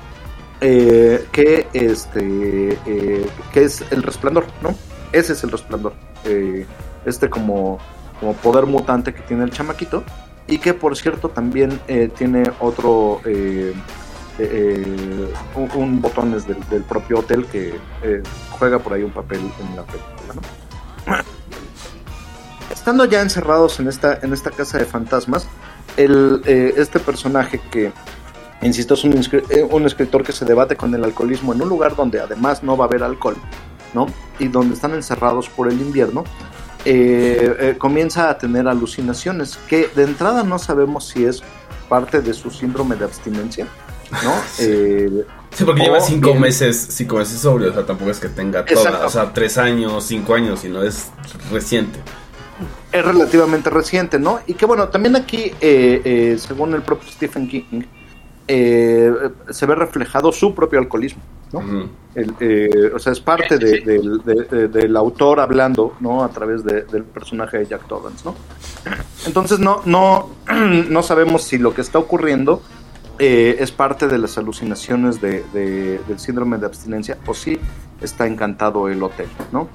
[0.61, 4.75] eh, que, este, eh, que es el resplandor, ¿no?
[5.11, 5.93] Ese es el resplandor.
[7.03, 7.79] este como,
[8.19, 10.03] como poder mutante que tiene el chamaquito
[10.45, 11.79] y que por cierto también
[12.15, 13.21] tiene otro
[14.41, 15.33] eh,
[15.75, 20.33] un, botones del, propio hotel que eh, juega por ahí un papel en la película
[20.33, 20.41] ¿no?
[22.71, 25.45] estando ya encerrados en esta en esta casa de fantasmas
[25.97, 27.91] eh, este personaje que
[28.61, 29.21] insisto es un,
[29.71, 32.85] un escritor que se debate con el alcoholismo en un lugar donde además no va
[32.85, 33.35] a haber alcohol
[33.93, 34.07] ¿no?
[34.39, 36.23] y donde están encerrados por el invierno
[37.77, 41.43] comienza a tener alucinaciones que de entrada no sabemos si es
[41.89, 43.67] parte de su síndrome de abstinencia,
[44.11, 44.33] ¿no?
[44.59, 48.29] Eh, Sí, porque lleva cinco bien- meses, cinco meses sobrio, o sea, tampoco es que
[48.29, 49.07] tenga toda, Exacto.
[49.07, 51.07] o sea, tres años, cinco años, sino es
[51.51, 51.99] reciente.
[52.91, 54.39] es relativamente reciente, ¿no?
[54.47, 57.83] Y que bueno, también aquí, eh, eh, según el propio Stephen King,
[58.47, 59.11] eh,
[59.49, 61.21] se ve reflejado su propio alcoholismo,
[61.53, 61.61] ¿no?
[62.15, 66.23] El, eh, o sea, es parte de- del- de- de- del autor hablando, ¿no?
[66.23, 68.35] A través de- del personaje de Jack Torrance, ¿no?
[69.25, 70.29] Entonces no, no,
[70.89, 72.61] no sabemos si lo que está ocurriendo
[73.19, 77.59] eh, es parte de las alucinaciones de, de- del síndrome de abstinencia o si
[78.01, 79.67] está encantado el hotel, ¿no?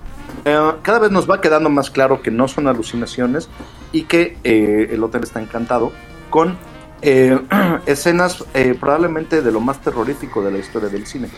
[0.44, 3.48] Eh, cada vez nos va quedando más claro que no son alucinaciones
[3.92, 5.92] y que eh, el hotel está encantado
[6.30, 6.56] con
[7.86, 8.44] escenas
[8.80, 11.28] probablemente de lo más terrorífico de la historia del cine.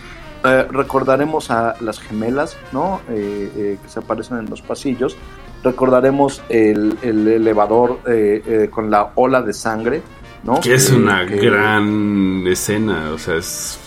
[0.70, 3.00] Recordaremos a las gemelas, ¿no?
[3.08, 5.16] Que se aparecen en los pasillos.
[5.64, 7.98] Recordaremos el, el elevador
[8.70, 10.02] con la ola de sangre,
[10.46, 10.60] ¿no?
[10.60, 13.78] Que es una que- gran escena, o sea, es...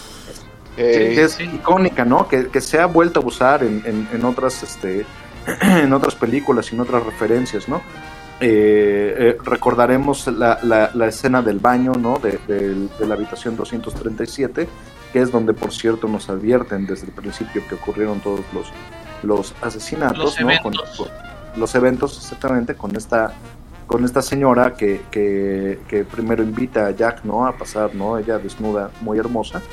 [0.77, 1.43] Eh, que es Sí.
[1.43, 2.27] icónica, ¿no?
[2.27, 5.05] Que, que se ha vuelto a usar en, en- en otras, este,
[5.61, 7.81] en otras películas y en otras referencias, ¿no?
[8.41, 12.19] Eh, eh, recordaremos la, la- la escena del baño, ¿no?
[12.19, 14.69] De, del- de la habitación 237,
[15.11, 18.71] que es donde, por cierto, nos advierten desde el principio que ocurrieron todos los,
[19.23, 20.49] los asesinatos, Los ¿no?
[20.51, 20.89] eventos.
[20.97, 23.33] Con- con- los eventos, exactamente, con esta
[23.89, 27.47] con esta señora que, que, primero invita a Jack, ¿no?
[27.47, 28.19] A pasar, ¿no?
[28.19, 29.63] Ella desnuda, muy hermosa,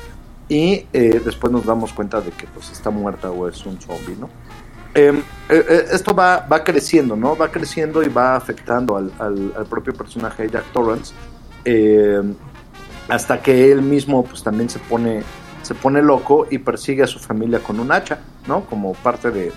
[0.49, 4.15] y eh, después nos damos cuenta de que pues está muerta o es un zombie,
[4.19, 4.27] ¿no?
[4.95, 7.37] Eh, eh, eh, esto va, va creciendo, ¿no?
[7.37, 11.13] Va creciendo y va afectando al, al- propio personaje de Jack Torrance
[11.63, 12.19] eh,
[13.07, 15.21] hasta que él mismo pues también se pone
[15.61, 18.65] se pone loco y persigue a su familia con un hacha, ¿no?
[18.65, 19.51] Como parte de,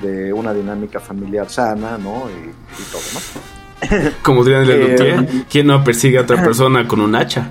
[0.00, 2.24] de- una dinámica familiar sana, ¿no?
[2.30, 2.52] Y,
[2.92, 3.53] todo.
[4.22, 7.50] Como dirían Eh, Leloutier, ¿quién no persigue a otra persona con un hacha?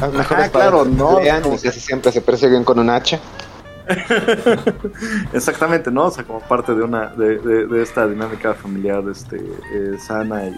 [0.00, 1.50] Ah, claro, no, pelean no.
[1.60, 3.18] casi siempre se persiguen con un hacha.
[5.32, 6.04] Exactamente, ¿no?
[6.06, 10.44] O sea, como parte de una de, de- de esta dinámica familiar este, eh, sana
[10.46, 10.54] y,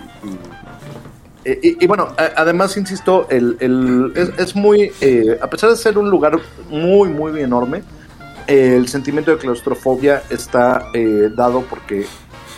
[1.49, 5.71] y, y- y bueno, a- además, insisto, el, el- es, es muy, eh, a pesar
[5.71, 6.39] de ser un lugar
[6.71, 7.83] muy, muy enorme,
[8.47, 12.07] eh, el sentimiento de claustrofobia está eh, dado porque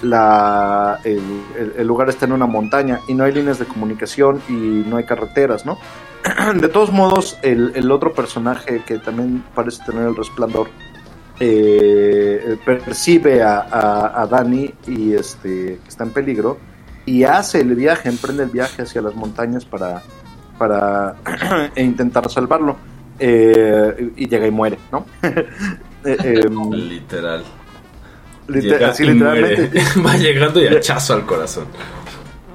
[0.05, 1.21] la, el,
[1.59, 4.97] el- el lugar está en una montaña y no hay líneas de comunicación y no
[4.99, 5.79] hay carreteras, ¿no?
[6.61, 10.69] De todos modos, el, el otro personaje que también parece tener el resplandor
[11.41, 16.59] eh, percibe a, a, a Dani y este que está en peligro
[17.07, 20.03] y hace el viaje, emprende el viaje hacia las montañas para,
[20.59, 21.17] para
[21.75, 22.77] e intentar salvarlo.
[23.19, 25.07] Eh, y llega y muere, ¿no?
[26.07, 27.43] Eh, em, Literal.
[28.49, 29.83] Liter- Llega así literalmente muere.
[30.07, 31.67] Va llegando y hachazo al corazón.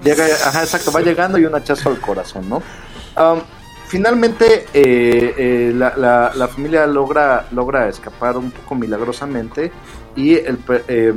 [0.04, 2.64] Llega, ajá, exacto, va llegando y un hachazo al corazón, ¿no?
[3.88, 9.72] Finalmente, eh, eh, la, la- la familia logra, logra escapar un poco milagrosamente
[10.16, 11.14] y, el, eh,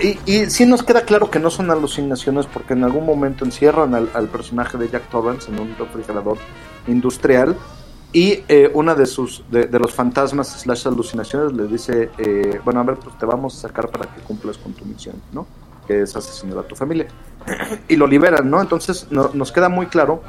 [0.00, 3.96] y, y sí nos queda claro que no son alucinaciones porque en algún momento encierran
[3.96, 6.38] al, al personaje de Jack Torrance en un refrigerador
[6.86, 7.56] industrial
[8.12, 12.80] y eh, una de sus de, de los fantasmas slash alucinaciones le dice eh, bueno
[12.80, 15.46] a ver pues te vamos a sacar para que cumplas con tu misión no
[15.86, 17.06] que es asesinar a tu familia
[17.88, 20.22] y lo liberan no entonces no- nos queda muy claro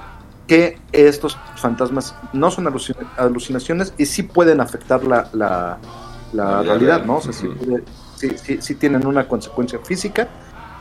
[0.48, 5.78] que estos fantasmas no son alucin- alucinaciones y sí pueden afectar la, la,
[6.34, 7.08] la La vida realidad real.
[7.08, 7.84] no o sea sí, puede-
[8.16, 10.28] sí, sí- sí tienen una consecuencia física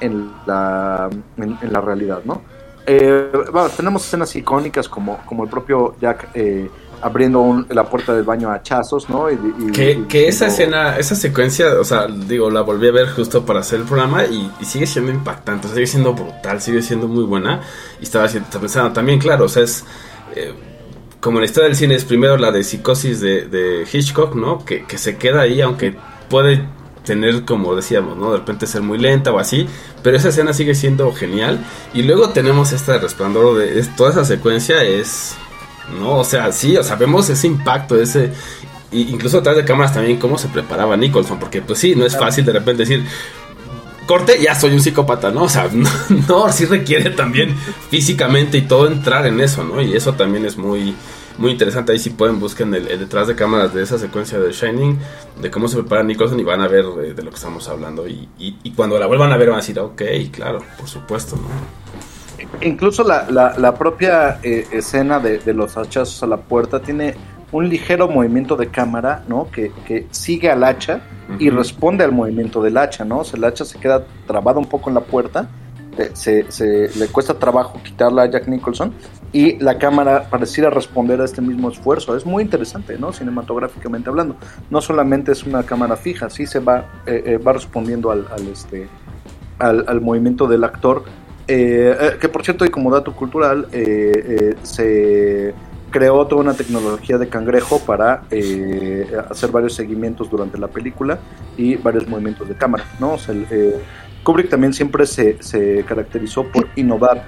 [0.00, 2.42] en la en, en la realidad no
[2.84, 6.68] Eh, bueno, tenemos escenas icónicas como, como el propio Jack eh,
[7.03, 9.30] abriendo la puerta del baño a hachazos, ¿no?
[9.30, 13.61] Y, que, esa escena, esa secuencia, o sea, digo, la volví a ver justo para
[13.61, 17.61] hacer el programa y, sigue siendo impactante, sigue siendo brutal, sigue siendo muy buena.
[18.00, 19.84] Y estaba pensando también, claro, o sea, es...
[20.34, 20.55] Eh,
[21.20, 24.64] como la historia del cine es primero la de psicosis de, Hitchcock, ¿no?
[24.64, 25.96] Que, que se queda ahí, aunque
[26.28, 26.66] puede
[27.05, 28.32] tener, como decíamos, ¿no?
[28.32, 29.66] De repente ser muy lenta o así,
[30.03, 31.64] pero esa escena sigue siendo genial.
[31.94, 35.36] Y luego tenemos este resplandor de toda esa secuencia es,
[35.98, 36.18] ¿no?
[36.18, 38.32] O sea, sí, o sea, vemos ese impacto, ese...
[38.92, 42.44] incluso atrás de cámaras también cómo se preparaba Nicholson, porque pues sí, no es fácil
[42.44, 43.04] de repente decir,
[44.06, 45.44] corte, ya soy un psicópata, ¿no?
[45.44, 45.90] O sea, no,
[46.28, 47.56] no, sí requiere también
[47.90, 49.80] físicamente y todo entrar en eso, ¿no?
[49.80, 50.94] Y eso también es muy
[51.38, 51.92] muy interesante.
[51.92, 54.98] Ahí si pueden busquen el, detrás de cámaras de esa secuencia de Shining,
[55.40, 58.06] de cómo se prepara Nicholson y van a ver eh, de lo que estamos hablando.
[58.06, 61.42] Y, y, cuando la vuelvan a ver van a decir, ok, claro, por supuesto, ¿no?
[62.62, 63.26] Incluso la,
[63.57, 67.14] la, propia eh, escena de, los hachazos a la puerta tiene
[67.51, 69.51] un ligero movimiento de cámara, ¿no?
[69.51, 71.01] Que, que sigue al hacha
[71.38, 73.18] y responde al movimiento del hacha, ¿no?
[73.20, 75.49] O sea, el hacha se queda trabado un poco en la puerta
[76.14, 78.93] se, se, le cuesta trabajo quitarla a Jack Nicholson
[79.32, 82.16] y la cámara pareciera responder a este mismo esfuerzo.
[82.16, 83.12] Es muy interesante, ¿no?
[83.12, 84.36] Cinematográficamente hablando.
[84.70, 88.88] No solamente es una cámara fija, sí se va, eh, eh, va respondiendo al, este,
[89.59, 91.05] al, movimiento del actor.
[91.55, 93.68] Eh, que por cierto, y como dato cultural,
[94.62, 95.55] se
[95.90, 98.22] creó toda una tecnología de cangrejo para
[99.28, 101.18] hacer varios seguimientos durante la película
[101.57, 103.16] y varios movimientos de cámara, ¿no?
[104.22, 107.26] Kubrick también siempre se, se caracterizó por innovar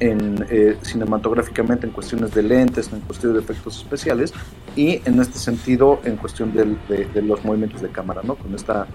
[0.00, 4.32] en, eh, cinematográficamente en cuestiones de lentes, en cuestiones de efectos especiales
[4.74, 8.34] y en este sentido en cuestión de, los movimientos de cámara, ¿no?
[8.36, 8.86] Con esta,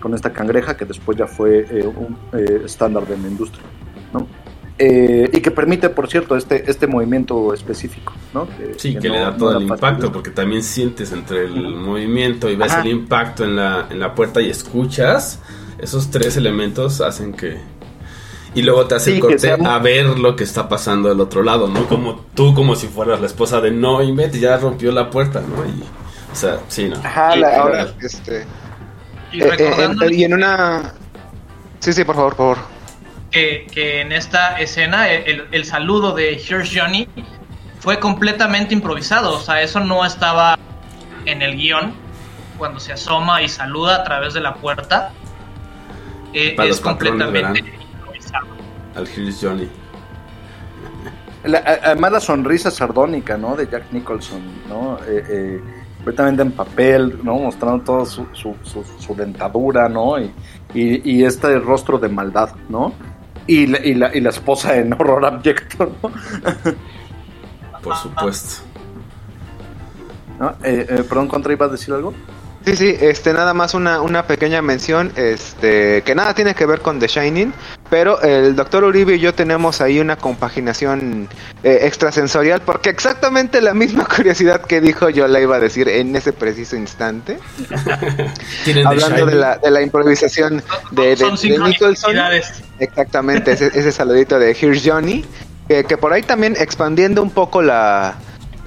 [0.00, 3.64] con esta cangreja que después ya fue eh, un eh, estándar de la industria,
[4.12, 4.26] ¿no?
[4.80, 8.46] y que permite, por cierto, este, este movimiento específico, ¿no?
[8.76, 12.74] sí, que, le da todo el impacto, porque también sientes entre el movimiento y ves
[12.74, 15.40] el impacto en la, en la puerta y escuchas
[15.78, 17.58] esos tres elementos hacen que...
[18.54, 21.68] Y luego te hace el corte a ver lo que está pasando del otro lado,
[21.68, 21.86] ¿no?
[21.86, 25.64] Como tú, como si fueras la esposa de no inventes, ya rompió la puerta, ¿no?
[25.66, 25.82] Y,
[26.32, 26.96] o sea, sí, ¿no?
[26.96, 28.46] Ajá, ahora, este...
[29.32, 30.94] Y, eh, eh, y en una...
[31.78, 32.77] Sí, sí, por favor, por favor.
[33.30, 37.06] Que, que en esta escena el, el, saludo de Here's Johnny
[37.78, 40.58] fue completamente improvisado, o sea, eso no estaba
[41.26, 41.92] en el guion
[42.58, 45.12] cuando se asoma y saluda a través de la puerta.
[46.34, 47.64] Eh, es completamente
[48.94, 49.68] Al Hills Johnny.
[51.44, 53.56] además la sonrisa sardónica, ¿no?
[53.56, 54.98] De Jack Nicholson, ¿no?
[55.06, 55.62] Eh, eh,
[55.96, 57.38] completamente en papel, ¿no?
[57.38, 60.18] Mostrando toda su, su, dentadura, ¿no?
[60.18, 60.32] Y,
[60.74, 62.92] y, este rostro de maldad, ¿no?
[63.48, 66.12] Y la, y la, y la esposa en Horror Abjecto, ¿no?
[67.82, 68.62] Por supuesto.
[70.38, 70.54] ¿No?
[70.60, 72.14] perdón, ¿contra iba a decir algo?
[72.64, 76.80] Sí, sí, este, nada más una, una pequeña mención, este, que nada tiene que ver
[76.80, 77.52] con The Shining,
[77.88, 81.28] pero el doctor Uribe y yo tenemos ahí una compaginación
[81.62, 86.14] eh, extrasensorial, porque exactamente la misma curiosidad que dijo yo la iba a decir en
[86.14, 87.38] ese preciso instante.
[88.84, 92.16] Hablando de la, de la improvisación de, de, Nicholson.
[92.80, 95.24] Exactamente, ese, ese saludito de Here's Johnny,
[95.68, 98.16] que por ahí también expandiendo un poco la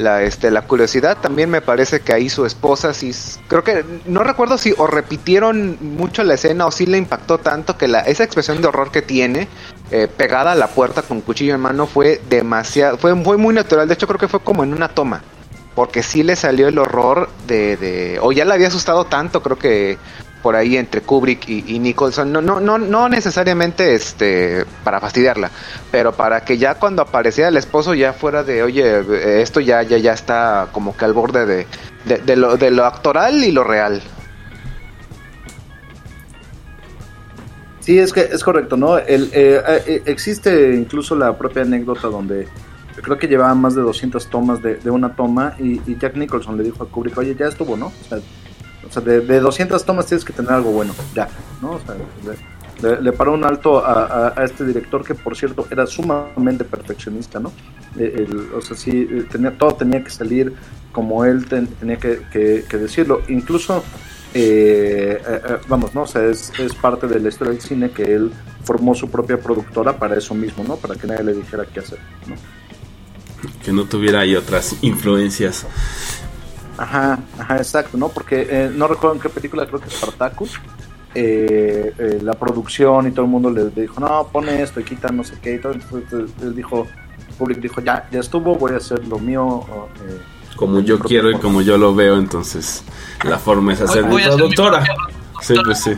[0.01, 3.11] la este la curiosidad también me parece que ahí su esposa sí
[3.47, 7.77] creo que no recuerdo si o repitieron mucho la escena o si le impactó tanto
[7.77, 9.47] que la esa expresión de horror que tiene
[9.91, 13.87] eh, pegada a la puerta con cuchillo en mano fue demasiado fue, fue muy natural
[13.87, 15.21] de hecho creo que fue como en una toma
[15.75, 19.57] porque sí le salió el horror de, de o ya le había asustado tanto creo
[19.57, 19.97] que
[20.41, 25.51] por ahí entre Kubrick y, Nicholson, no, no, no, no necesariamente este para fastidiarla,
[25.91, 29.97] pero para que ya cuando apareciera el esposo ya fuera de, oye, esto ya, ya,
[29.97, 31.67] ya está como que al borde de,
[32.05, 34.01] de, lo, de lo actoral y lo real.
[37.81, 38.97] Sí, es que es correcto, ¿no?
[38.97, 42.47] El, eh, eh, existe incluso la propia anécdota donde
[43.01, 46.63] creo que llevaban más de 200 tomas de, una toma y, y, Jack Nicholson le
[46.63, 47.87] dijo a Kubrick, oye, ya estuvo, ¿no?
[47.87, 48.19] O sea,
[48.91, 51.29] o sea, de, 200 tomas tienes que tener algo bueno, ya,
[51.61, 51.71] ¿no?
[51.71, 51.95] O sea,
[52.99, 57.53] le, paró un alto a, este director que, por cierto, era sumamente perfeccionista, ¿no?
[57.97, 60.53] Eh, o sea, sí, eh, tenía, todo tenía que salir
[60.91, 63.21] como él tenía que, decirlo.
[63.29, 63.81] Incluso,
[64.33, 65.21] eh,
[65.69, 66.01] vamos, ¿no?
[66.01, 68.31] O sea, es, es parte de la historia del cine que él
[68.65, 70.75] formó su propia productora para eso mismo, ¿no?
[70.75, 72.35] Para que nadie le dijera qué hacer, ¿no?
[73.63, 75.65] Que no tuviera ahí otras influencias.
[76.81, 78.09] Ajá, ajá, exacto, ¿no?
[78.09, 80.59] Porque eh, no recuerdo en qué película, creo que es Spartacus,
[81.13, 85.09] eh, eh, la producción y todo el mundo le, dijo, no, pone esto y quita
[85.09, 85.55] no sé qué.
[85.55, 86.87] Y todo, él dijo,
[87.29, 89.63] el público dijo, ya, ya estuvo, voy a hacer lo mío.
[90.07, 90.21] Eh,
[90.55, 92.83] como yo quiero y como yo lo veo, entonces
[93.23, 94.83] la forma es hacer mi productora.
[95.41, 95.91] Sí, pues sí.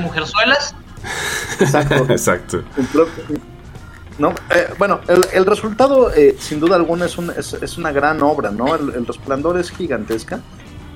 [0.00, 0.74] Mujerzuelas.
[1.60, 1.94] Exacto.
[2.08, 2.64] Exacto.
[4.18, 4.30] ¿No?
[4.50, 5.00] Eh, bueno,
[5.32, 8.74] el, resultado, eh, sin duda alguna, es, un, es, una gran obra, ¿no?
[8.74, 10.40] El, resplandor es gigantesca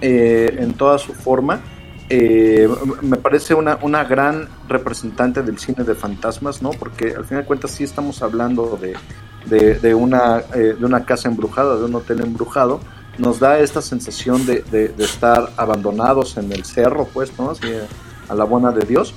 [0.01, 1.61] eh, en toda su forma.
[2.11, 6.71] me parece una, gran representante del cine de fantasmas, ¿no?
[6.71, 10.43] Porque al final de cuentas sí estamos hablando de, de, una,
[11.05, 12.81] casa embrujada, de un hotel embrujado.
[13.19, 17.51] Nos da esta sensación de, de estar abandonados en el cerro, pues, ¿no?
[17.51, 17.67] Así,
[18.29, 19.15] a la buena de Dios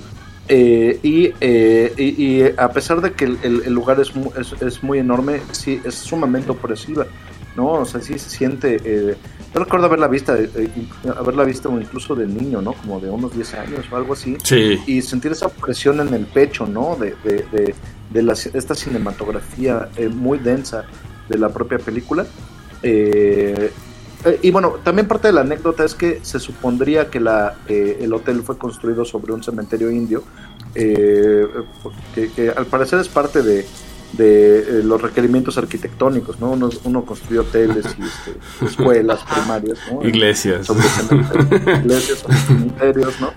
[0.53, 0.99] eh,
[1.39, 4.11] eh, y, a pesar de que el, lugar es,
[4.61, 7.07] es, muy enorme, sí, es sumamente opresiva,
[7.55, 7.67] ¿no?
[7.71, 8.81] O sea, sí se siente...
[8.83, 9.15] Eh,
[9.53, 10.33] yo recuerdo haberla visto,
[11.17, 12.73] haberla visto incluso de niño, ¿no?
[12.73, 14.35] Como de unos 10 años o algo así.
[14.87, 16.97] Y sentir esa presión en el pecho, ¿no?
[16.97, 17.73] De, de,
[18.09, 20.83] de, esta cinematografía muy densa
[21.29, 22.25] de la propia película.
[22.83, 23.71] Eh,
[24.25, 28.13] eh, y bueno, también parte de la anécdota es que se supondría que la, el
[28.13, 30.23] hotel fue construido sobre un cementerio indio,
[30.75, 31.47] eh,
[32.13, 33.65] que, al parecer es parte de,
[34.13, 36.51] de eh, los requerimientos arquitectónicos, ¿no?
[36.51, 40.07] Uno, uno construye hoteles y este, escuelas primarias, ¿no?
[40.07, 40.67] Iglesias.
[40.67, 40.83] Sobre
[41.79, 43.33] iglesias, sobre cementerios, ¿no?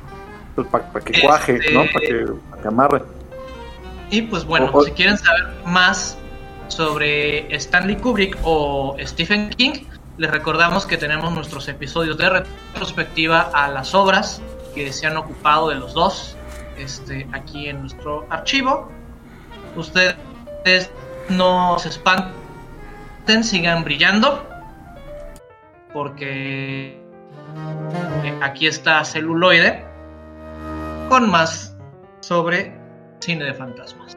[0.54, 1.84] Pues para que cuaje, ¿no?
[1.92, 2.26] Para que,
[2.62, 3.02] que, amarre.
[4.10, 6.16] Y pues bueno, si quieren saber más
[6.68, 9.84] sobre Stanley Kubrick o Stephen King,
[10.16, 14.40] les recordamos que tenemos nuestros episodios de retrospectiva a las obras
[14.74, 16.36] que se han ocupado de los dos
[16.76, 18.90] este, aquí en nuestro archivo.
[19.76, 20.90] Ustedes
[21.28, 24.46] no se espanten, sigan brillando,
[25.92, 27.00] porque
[28.42, 29.84] aquí está celuloide
[31.08, 31.76] con más
[32.20, 32.76] sobre
[33.20, 34.16] cine de fantasmas.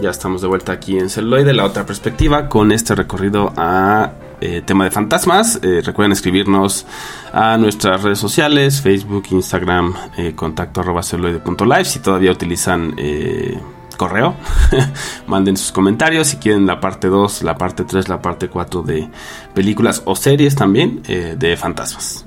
[0.00, 4.62] Ya estamos de vuelta aquí en Celuloide, la otra perspectiva, con este recorrido a eh,
[4.64, 5.58] tema de fantasmas.
[5.62, 6.84] Eh, recuerden escribirnos
[7.32, 11.84] a nuestras redes sociales, Facebook, Instagram, eh, contacto arroba celuloide.live.
[11.86, 13.58] Si todavía utilizan eh,
[13.96, 14.34] correo,
[15.26, 16.28] manden sus comentarios.
[16.28, 19.08] Si quieren la parte 2, la parte 3, la parte 4 de
[19.54, 22.26] películas o series también de fantasmas.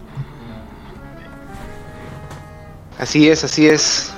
[2.97, 4.11] Así es, así es.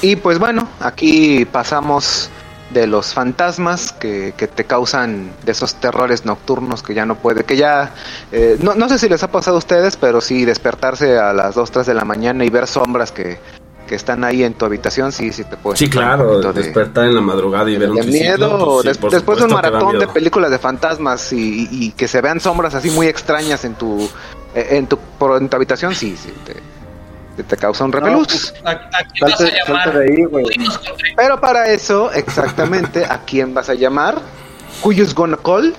[0.00, 2.30] Y pues bueno, aquí pasamos
[2.70, 7.44] de los fantasmas que, que te causan de esos terrores nocturnos que ya no puede,
[7.44, 7.92] que ya,
[8.32, 11.54] eh, no, no sé si les ha pasado a ustedes, pero sí despertarse a las
[11.54, 13.38] 2, 3 de la mañana y ver sombras que,
[13.86, 17.04] que están ahí en tu habitación, sí, sí te puede Sí, un claro, de- despertar
[17.04, 20.08] en la madrugada y ver un miedo, pues sí, des- después de un maratón de
[20.08, 24.10] películas de fantasmas y, y que se vean sombras así muy extrañas en tu
[24.56, 26.54] eh, en tu, por, en tu habitación, sí, sí, te,
[27.36, 28.54] te, te causa un repelús.
[28.64, 29.82] ¿A, a quién vas a Salte, llamar?
[29.84, 30.44] salte de ahí, güey.
[30.48, 31.14] Dinos, Jorge.
[31.16, 34.20] Pero para eso, exactamente, ¿a quién vas a llamar?
[34.80, 35.74] ¿Cuyos gonna call?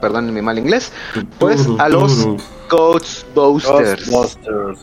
[0.00, 0.92] Perdón mi mal inglés.
[1.38, 2.26] Pues a los.
[2.68, 4.80] Ghostbusters, Ghostbusters.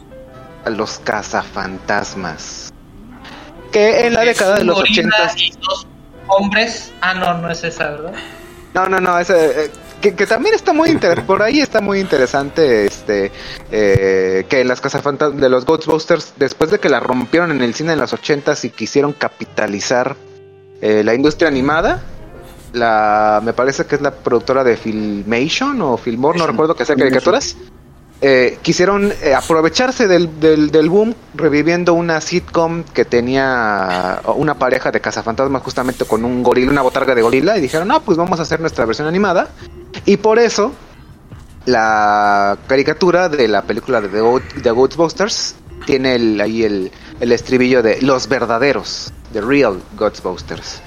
[0.66, 2.74] a los cazafantasmas.
[3.72, 5.88] Que en la década de los gorila 80 y dos
[6.28, 6.92] hombres.
[7.02, 8.14] Ah, no, no es esa, ¿verdad?
[8.74, 9.72] No, no, no, ese, eh,
[10.06, 13.32] que, que también está muy interesante, por ahí está muy interesante, este,
[13.72, 17.94] eh, que las cazafantasmas de los Ghostbusters, después de que la rompieron en el cine
[17.94, 20.16] en los ochentas y quisieron capitalizar
[20.82, 22.04] eh, la industria animada,
[22.74, 26.96] la, me parece que es la productora de Filmation o Filmore, no recuerdo que sea
[26.96, 27.58] caricaturas,
[28.22, 35.02] eh, quisieron eh, aprovecharse del, del, boom reviviendo una sitcom que tenía una pareja de
[35.02, 38.44] cazafantasmas justamente con un gorila, una botarga de gorila y dijeron, no, pues vamos a
[38.44, 39.50] hacer nuestra versión animada
[40.06, 40.72] y por eso
[41.66, 44.08] la caricatura de la película de
[44.62, 45.56] The Ghostbusters
[45.86, 50.82] tiene el- ahí el, el estribillo de los verdaderos, The Real Ghostbusters.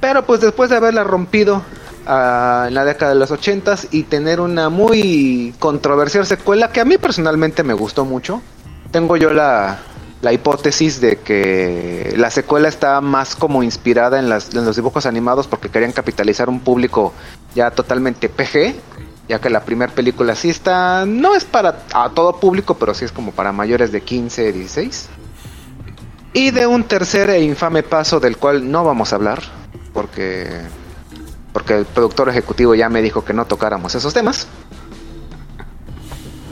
[0.00, 1.62] Pero pues después de haberla rompido
[2.06, 6.98] en la década de los ochentas y tener una muy controversial secuela que a mí
[6.98, 8.42] personalmente me gustó mucho,
[8.90, 9.78] tengo yo la,
[10.22, 15.68] la hipótesis de que la secuela está más como inspirada en, los dibujos animados porque
[15.68, 17.12] querían capitalizar un público
[17.56, 18.76] ya totalmente PG,
[19.28, 21.76] ya que la primera película sí está, no es para
[22.14, 25.08] todo público, pero sí es como para mayores de 15, 16.
[26.34, 29.42] Y de un tercer e infame paso del cual no vamos a hablar,
[29.92, 30.48] porque
[31.52, 34.46] porque el productor ejecutivo ya me dijo que no tocáramos esos temas.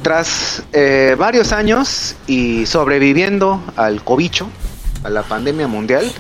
[0.03, 4.49] Tras eh, varios años y sobreviviendo al cobicho,
[5.05, 6.11] a la pandemia mundial,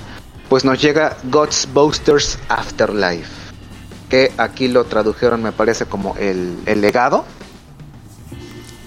[0.48, 3.30] pues nos llega Ghostbusters Afterlife,
[4.10, 7.24] que aquí lo tradujeron me parece como el, el legado.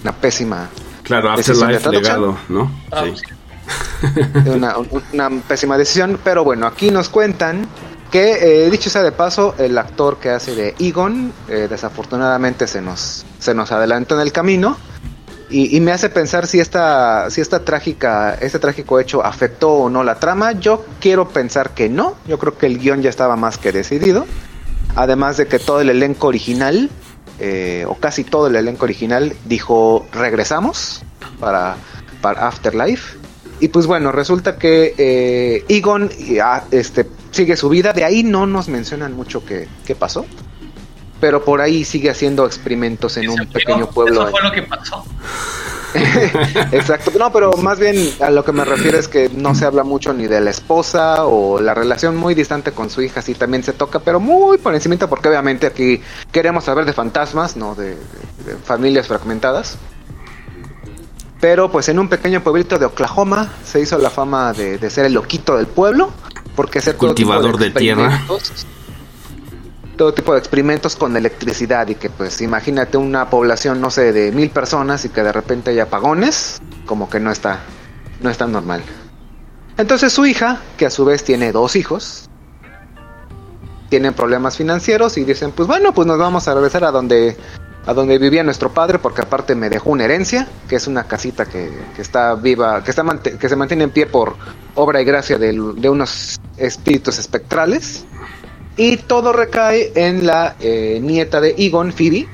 [0.03, 0.69] Una pésima
[1.03, 2.71] Claro, Afterlife legado, ¿no?
[2.91, 3.15] Ah, Sí.
[3.17, 4.49] sí.
[4.49, 4.75] una,
[5.13, 7.67] una pésima decisión, pero bueno, aquí nos cuentan
[8.13, 12.79] que, eh, dicho sea de paso, el actor que hace de Egon, eh, desafortunadamente se
[12.79, 14.77] nos, se nos adelantó en el camino.
[15.49, 20.03] Y, me hace pensar si esta, si esta trágica, este trágico hecho afectó o no
[20.03, 20.51] la trama.
[20.53, 22.15] Yo quiero pensar que no.
[22.27, 24.25] Yo creo que el guion ya estaba más que decidido.
[24.95, 26.89] Además de que todo el elenco original,
[27.39, 31.03] eh, o casi todo el elenco original, dijo regresamos
[31.39, 31.77] para,
[32.21, 33.17] para Afterlife.
[33.59, 36.09] Y pues bueno, resulta que Egon
[36.41, 37.91] ah, este, sigue su vida.
[37.91, 40.25] De ahí no nos mencionan mucho qué, qué pasó.
[41.19, 43.51] Pero por ahí sigue haciendo experimentos en un murió.
[43.53, 44.21] pequeño pueblo.
[44.23, 45.05] Eso fue lo que pasó.
[46.71, 49.83] Exacto, no, pero más bien a lo que me refiero es que no se habla
[49.83, 53.63] mucho ni de la esposa o la relación muy distante con su hija, sí también
[53.63, 57.89] se toca, pero muy por encima porque obviamente aquí queremos saber de fantasmas, no de,
[57.91, 57.95] de-
[58.53, 59.77] de familias fragmentadas.
[61.39, 65.05] Pero pues en un pequeño pueblito de Oklahoma se hizo la fama de, de ser
[65.05, 66.11] el loquito del pueblo,
[66.55, 68.21] porque hacer todo tipo Cultivador de tierra.
[69.97, 74.31] todo tipo de experimentos con electricidad y que pues imagínate una población no sé de
[74.31, 77.59] mil personas y que de repente hay apagones como que no está
[78.21, 78.83] no está normal
[79.77, 82.29] entonces su hija que a su vez tiene dos hijos
[83.89, 87.37] tienen problemas financieros y dicen pues bueno pues nos vamos a regresar a donde
[87.85, 91.45] a donde vivía nuestro padre porque aparte me dejó una herencia que es una casita
[91.45, 93.03] que, que está viva que está
[93.39, 94.35] que se mantiene en pie por
[94.75, 98.05] obra y gracia de unos espíritus espectrales
[98.75, 102.27] y todo recae en la eh, nieta de Egon, Phoebe,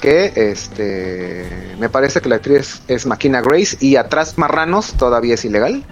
[0.00, 5.44] que este me parece que la actriz es Makina Grace y atrás Marranos todavía es
[5.44, 5.84] ilegal.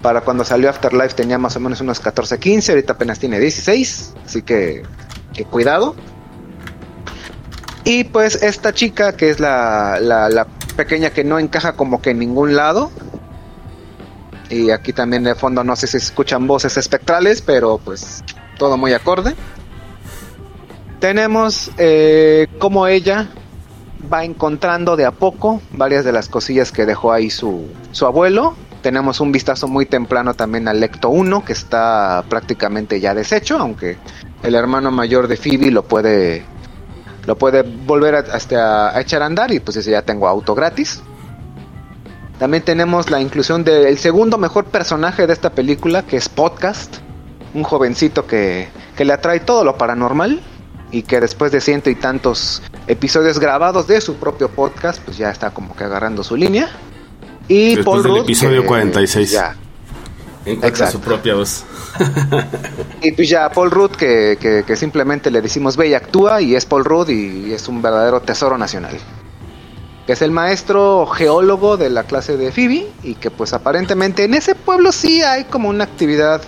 [0.00, 4.14] Para cuando salió Afterlife tenía más o menos unos 14, 15, ahorita apenas tiene 16,
[4.24, 4.82] así que
[5.50, 5.94] cuidado.
[7.86, 12.18] Y pues esta chica, que es la, la, pequeña que no encaja como que en
[12.18, 12.90] ningún lado,
[14.50, 18.24] Y aquí también de fondo no sé si se escuchan voces espectrales, pero pues
[18.58, 19.36] todo muy acorde.
[20.98, 23.28] Tenemos eh, como ella
[24.12, 28.56] va encontrando de a poco varias de las cosillas que dejó ahí su, su abuelo.
[28.82, 33.96] Tenemos un vistazo muy temprano también al Lecto 1, que está prácticamente ya deshecho, aunque
[34.42, 36.44] el hermano mayor de Phoebe lo puede
[37.26, 40.54] lo puede volver a, hasta a echar a andar y pues ese ya tengo auto
[40.54, 41.02] gratis.
[42.38, 46.96] También tenemos la inclusión del segundo mejor personaje de esta película, que es Podcast,
[47.54, 50.40] un jovencito que, que le atrae todo lo paranormal
[50.90, 55.30] y que después de ciento y tantos episodios grabados de su propio podcast, pues ya
[55.30, 56.70] está como que agarrando su línea.
[57.48, 59.30] Y Después Paul del Rudd, episodio que 46.
[59.30, 59.56] Ya,
[60.46, 61.64] Encuentra su propia voz.
[63.02, 66.54] Y pues ya Paul Rudd, que, que- que simplemente le decimos ve y actúa, y
[66.54, 68.96] es Paul Rudd y es un verdadero tesoro nacional.
[70.06, 74.34] Que es el maestro geólogo de la clase de Phoebe, y que pues aparentemente en
[74.34, 76.42] ese pueblo sí hay como una actividad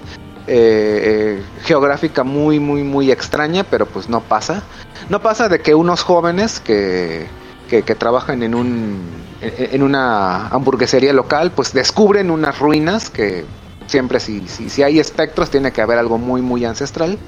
[0.47, 4.63] eh, eh, geográfica muy, muy, muy extraña, pero pues no pasa.
[5.11, 7.27] No pasa de que unos jóvenes que,
[7.69, 13.45] que, que trabajan en un en una hamburguesería local, pues descubren unas ruinas que
[13.89, 17.19] siempre si, si, si hay espectros tiene que haber algo muy muy ancestral.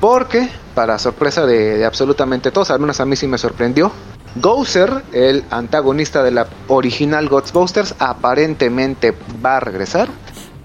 [0.00, 3.90] Porque, para sorpresa de, de absolutamente todos, al menos a mí sí me sorprendió,
[4.36, 9.14] Gozer, el antagonista de la original Ghostbusters, aparentemente
[9.44, 10.08] va a regresar.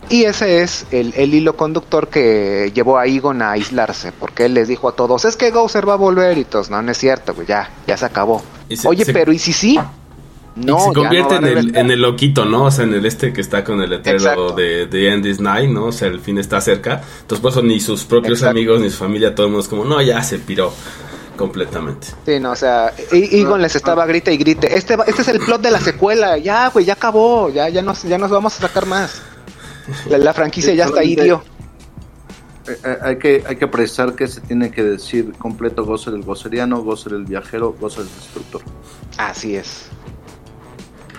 [0.09, 4.53] Y ese es el, el hilo conductor que llevó a Egon a aislarse, porque él
[4.55, 6.97] les dijo a todos, es que Gozer va a volver y todos, no, no es
[6.97, 8.41] cierto, ya, ya se acabó.
[8.69, 9.80] Se- Oye, se- pero ¿y si sí?
[10.56, 12.66] No, se convierte en, el, en el loquito, ¿no?
[12.66, 15.70] O sea, en el este que está con el letrero de, de End is Night,
[15.70, 15.86] ¿no?
[15.86, 17.02] O sea, el fin está cerca.
[17.22, 18.52] Entonces, por eso ni sus propios Exacto.
[18.52, 20.74] amigos, ni su familia, todo el mundo es como, no, ya se piró
[21.38, 22.08] completamente.
[22.26, 24.76] Sí, no, o sea, Egon les estaba grite y grite.
[24.76, 26.38] Este, va- este es el plot de la secuela.
[26.38, 27.49] Ya, güey, ya acabó.
[27.49, 29.22] Ya, ya, nos, ya nos vamos a sacar más.
[30.10, 31.41] La, la franquicia ya está ahí, tío.
[32.68, 36.22] Eh, eh, hay, que, hay que precisar que se tiene que decir completo Gozer el
[36.24, 38.62] gozeriano, Gozer el viajero, Gozer el destructor.
[39.18, 39.89] Así es.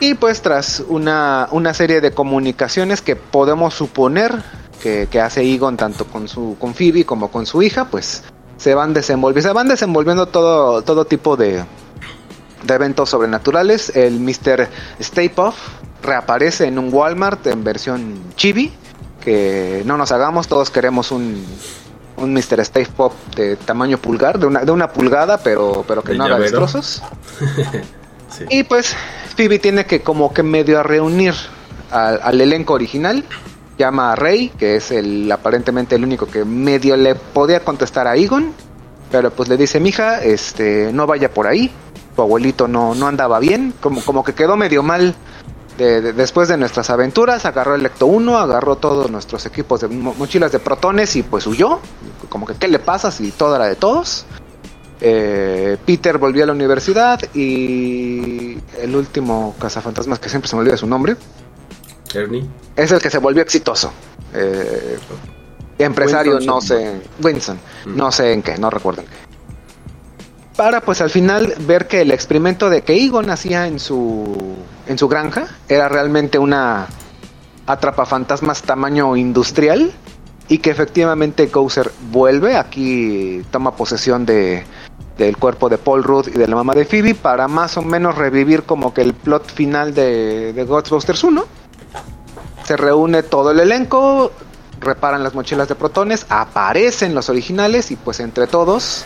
[0.02, 4.42] Y pues tras una, una serie de comunicaciones que podemos suponer
[4.82, 8.24] que, que hace Egon tanto con su con Phoebe como con su hija, pues
[8.56, 11.62] se van desenvolviendo, se van desenvolviendo todo, todo tipo de,
[12.64, 13.94] de eventos sobrenaturales.
[13.94, 14.68] El Mr.
[14.98, 15.60] Stay Puft
[16.02, 18.72] reaparece en un Walmart en versión chibi.
[19.20, 21.46] Que no nos hagamos, todos queremos un,
[22.16, 22.58] un Mr.
[22.58, 26.24] Stay Pop de tamaño pulgar, de una, de una pulgada, pero, pero que De no
[26.24, 27.04] haga destrozos.
[28.50, 28.94] Y pues
[29.36, 31.34] Phoebe tiene que como que medio reunir
[31.90, 33.24] al, al elenco original.
[33.78, 38.16] Llama a Rey, que es el aparentemente el único que medio le podía contestar a
[38.16, 38.52] Egon.
[39.10, 41.70] Pero pues le dice, mija, este, no vaya por ahí.
[42.16, 43.74] Tu abuelito no, no andaba bien.
[43.80, 45.14] Como, como que quedó medio mal
[45.78, 47.44] de- de- después de nuestras aventuras.
[47.44, 51.46] Agarró el Lecto 1, agarró todos nuestros equipos de mo- mochilas de protones y pues
[51.46, 51.80] huyó.
[52.28, 54.24] Como que, ¿qué le pasa si todo era de todos?
[55.04, 60.76] Eh, Peter volvió a la universidad y el último cazafantasmas que siempre se me olvida
[60.76, 61.16] su nombre
[62.14, 62.46] Ernie.
[62.76, 63.92] es el que se volvió exitoso.
[64.32, 64.96] Eh,
[65.78, 69.14] empresario, Winston no sé, Winston, no sé en qué, no recuerdo en qué.
[70.56, 74.54] Para pues al final ver que el experimento de que Egon hacía en su
[74.86, 76.86] en su granja era realmente una
[77.66, 79.92] atrapafantasmas tamaño industrial
[80.48, 84.64] y que efectivamente Gozer vuelve, aquí toma posesión de
[85.18, 88.16] del cuerpo de Paul Rudd y de la mamá de Phoebe para más o menos
[88.16, 91.44] revivir como que el plot final de, de Ghostbusters 1
[92.64, 94.32] se reúne todo el elenco,
[94.80, 99.04] reparan las mochilas de protones, aparecen los originales y pues entre todos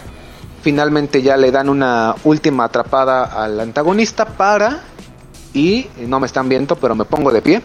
[0.63, 4.83] finalmente ya le dan una última atrapada al antagonista para,
[5.55, 7.63] y no me están viendo pero me pongo de pie,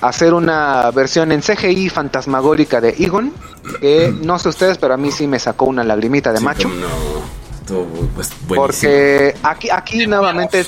[0.00, 3.32] hacer una versión en CGI fantasmagórica de Egon,
[3.80, 6.68] que no sé ustedes pero a mí sí me sacó una lagrimita de Sí, macho.
[6.68, 7.39] No,
[8.14, 8.56] pues, buenísimo.
[8.56, 10.66] Porque aquí, aquí nuevamente,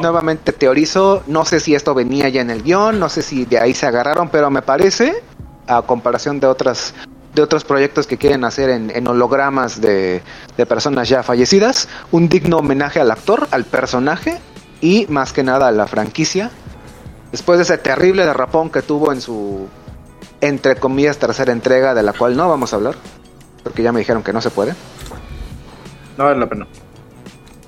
[0.00, 3.58] nuevamente teorizo, no sé si esto venía ya en el guion, no sé si de
[3.58, 5.22] ahí se agarraron, pero me parece,
[5.66, 6.94] a comparación de otras
[7.34, 10.22] de otros proyectos que quieren hacer en, en hologramas de,
[10.56, 14.40] de personas ya fallecidas, un digno homenaje al actor, al personaje
[14.80, 16.50] y más que nada a la franquicia.
[17.30, 19.68] Después de ese terrible derrapón que tuvo en su,
[20.40, 22.94] entre comillas, tercera entrega, de la cual no vamos a hablar,
[23.62, 24.74] porque ya me dijeron que no se puede.
[26.18, 26.66] No vale la pena.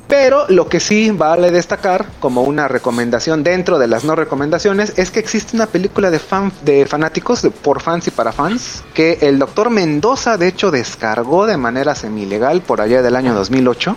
[0.09, 5.13] Pero lo que sí vale destacar como una recomendación dentro de las no recomendaciones es
[5.13, 9.19] que existe una película de fan de fanáticos de- por fans y para fans que
[9.23, 13.97] el doctor Mendoza de hecho descargó de manera semi-legal por allá del año 2008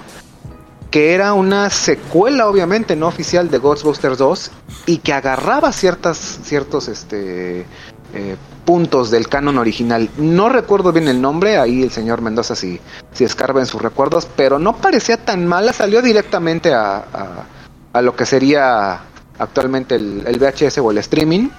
[0.92, 4.52] que era una secuela obviamente no oficial de Ghostbusters 2
[4.86, 7.62] y que agarraba ciertas ciertos este
[8.14, 8.36] eh,
[8.66, 10.10] puntos del canon original.
[10.18, 12.80] No recuerdo bien el nombre, ahí el señor Mendoza si,
[13.14, 17.04] si escarba en sus recuerdos, pero no parecía tan mala, salió directamente a,
[17.94, 19.02] a, lo que sería
[19.38, 21.50] actualmente el, el, VHS o el streaming,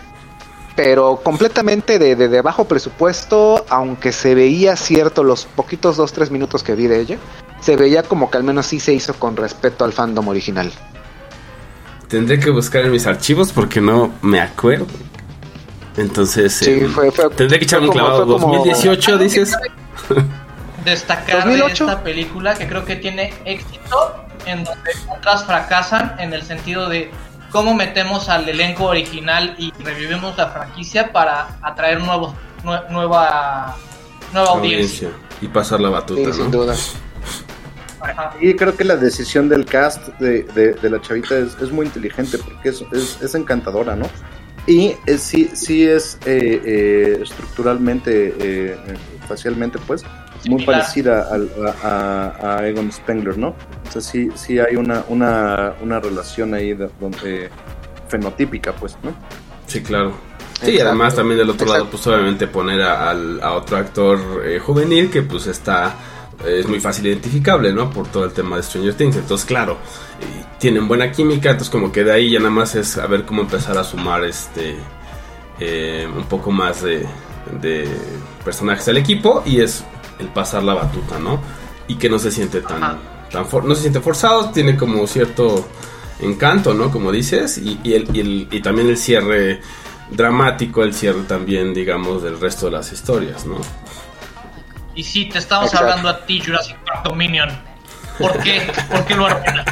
[0.76, 6.62] pero completamente de, de, de, bajo presupuesto, aunque se veía cierto los poquitos 2-3 minutos
[6.62, 7.18] que vi de ella,
[7.61, 10.70] se veía como que al menos sí se hizo con respeto al fandom original.
[12.09, 14.86] Tendré que buscar en mis archivos porque no me acuerdo.
[15.97, 18.26] Entonces, sí, eh, fue, fue, tendré que echar un clavado.
[18.26, 19.57] como- 2018, dices.
[20.84, 21.86] Destacar 2008.
[21.86, 26.88] de esta película que creo que tiene éxito en donde otras fracasan en el sentido
[26.88, 27.11] de
[27.51, 32.34] cómo metemos al elenco original y revivimos la franquicia para atraer nuevos,
[32.64, 33.76] nue- nueva,
[34.32, 35.09] nueva audiencia.
[35.09, 35.11] Audiencia.
[35.40, 36.59] Y pasar la batuta, Sí, sin ¿no?
[36.59, 36.74] duda.
[38.01, 38.32] Ajá.
[38.40, 41.86] Y creo que la decisión del cast de, de- de la chavita es, es muy
[41.86, 44.07] inteligente porque es, es, es encantadora, ¿no?
[44.66, 48.94] Y es- sí, sí es eh, eh, estructuralmente, eh, eh,
[49.28, 50.02] facialmente, pues,
[50.48, 50.66] muy Similar.
[50.80, 51.50] parecida al-
[51.82, 53.48] a, a- a Egon Spengler, ¿no?
[53.48, 57.50] O sea, sí, sí hay una, una, una relación ahí de- donde
[58.08, 59.14] fenotípica, pues, ¿no?
[59.66, 60.12] Sí, claro.
[60.60, 60.88] Sí, Exacto.
[60.88, 65.10] además también del otro lado, pues obviamente poner a, al- a otro actor eh, juvenil
[65.10, 65.90] que pues está, eh,
[66.47, 67.91] es muy fácil identificable, ¿no?
[67.91, 69.16] Por todo el tema de Stranger Things.
[69.16, 69.72] Entonces, claro,
[70.20, 73.24] eh, tienen buena química, entonces como que de ahí ya nada más es a ver
[73.24, 74.76] cómo empezar a sumar este
[75.61, 77.07] eh, un poco más de,
[77.61, 77.89] de
[78.45, 79.85] personajes al equipo y es
[80.18, 81.41] el pasar la batuta, ¿no?
[81.89, 82.99] Y que no se siente tan,
[83.30, 85.66] tan for- no se siente forzado, tiene como cierto
[86.20, 86.91] encanto, ¿no?
[86.91, 89.61] Como dices, y, y el, y, el- y también el cierre
[90.11, 93.57] dramático, el cierre también, digamos, del resto de las historias, ¿no?
[94.95, 95.88] Y sí, te estamos Exacto.
[95.88, 97.49] hablando a ti, Jurassic Park Dominion.
[98.18, 98.72] ¿Por qué?
[98.90, 99.64] ¿Por qué lo arruina?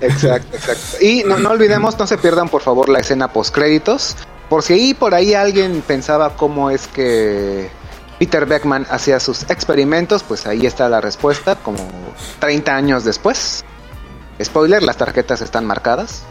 [0.00, 0.96] Exacto, exacto.
[1.00, 4.16] Y no, no olvidemos, no se pierdan por favor la escena post créditos.
[4.48, 7.70] Por si ahí por ahí alguien pensaba cómo es que
[8.18, 11.78] Peter Beckman hacía sus experimentos, pues ahí está la respuesta, como
[12.40, 13.64] 30 años después.
[14.42, 16.24] Spoiler, las tarjetas están marcadas.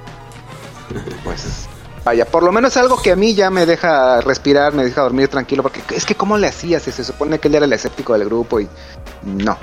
[1.23, 1.66] Pues
[2.07, 5.27] vaya, por lo menos algo que a mí ya me deja respirar, me deja dormir
[5.27, 8.13] tranquilo, porque es que cómo le hacía, si se supone que él era el escéptico
[8.13, 8.67] del grupo y
[9.25, 9.57] no.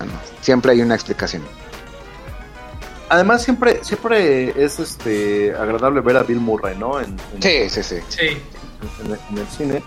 [0.00, 0.12] No, no.
[0.40, 1.44] Siempre hay una explicación.
[3.10, 6.98] Además, siempre, siempre es este agradable ver a Bill Murray, ¿no?
[7.00, 8.00] En, en- Sí, sí, sí.
[8.08, 8.42] Sí.
[9.04, 9.84] en, el- en el cine,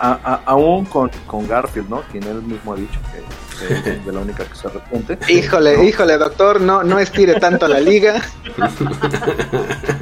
[0.00, 2.00] a- a- aún con, con Garfield, ¿no?
[2.10, 5.18] Quien él mismo ha dicho que, que es de la única que se arrepiente.
[5.30, 8.22] Híjole, híjole, doctor, no, no estire tanto la liga.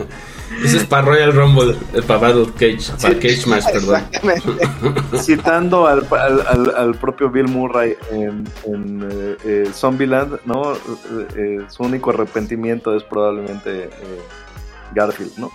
[0.64, 4.02] Eso es para Royal Rumble, eh, para Battle Cage, para Cage Match, perdón.
[4.12, 5.18] Exactamente.
[5.18, 10.74] Citando al, al, al- al propio Bill Murray en, en eh, eh, Zombieland, ¿no?
[10.74, 10.76] Eh,
[11.36, 13.90] eh, su único arrepentimiento es probablemente eh,
[14.94, 15.50] Garfield, ¿no?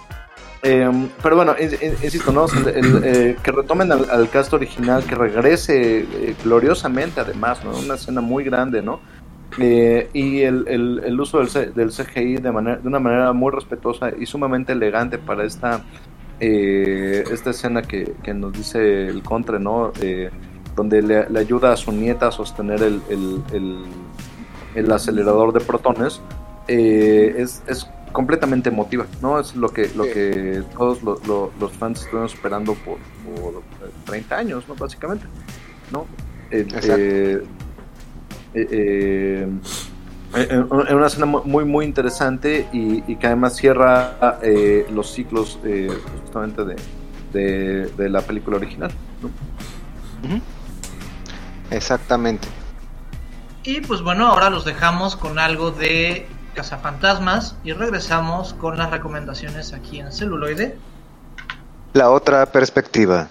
[0.63, 0.89] Eh,
[1.21, 2.45] pero bueno, in- in- insisto, ¿no?
[2.67, 7.77] El- eh, que retomen al, al cast original, que regrese eh, gloriosamente además, ¿no?
[7.77, 8.99] Una escena muy grande, ¿no?
[9.59, 13.33] Eh, y el, el- el uso del, C- del CGI de, manera, de una manera
[13.33, 15.83] muy respetuosa y sumamente elegante para esta,
[16.39, 19.91] eh, esta escena que, que nos dice el contre, ¿no?
[20.01, 20.29] Eh,
[20.75, 23.85] donde le, le ayuda a su nieta a sostener el, el- el-
[24.75, 26.21] el acelerador de protones,
[26.67, 29.39] eh, es, es completamente emotiva, ¿no?
[29.39, 32.97] Es lo que, lo que todos lo- lo- los fans estuvieron esperando por,
[33.41, 33.63] por
[34.05, 34.75] 30 años, ¿no?
[34.75, 35.25] Básicamente,
[35.91, 36.05] ¿no?
[36.51, 36.67] Eh,
[36.99, 37.41] eh,
[38.71, 39.47] eh,
[40.35, 45.11] eh, en una escena mu- muy muy interesante y, y que además cierra eh, los
[45.13, 45.89] ciclos eh,
[46.23, 46.75] justamente de,
[47.33, 48.91] de, de la película original.
[49.21, 49.29] ¿no?
[51.71, 52.47] Exactamente.
[53.63, 59.73] Y pues bueno, ahora los dejamos con algo de Cazafantasmas y regresamos con las recomendaciones
[59.73, 60.77] aquí en celuloide.
[61.93, 63.27] La otra perspectiva.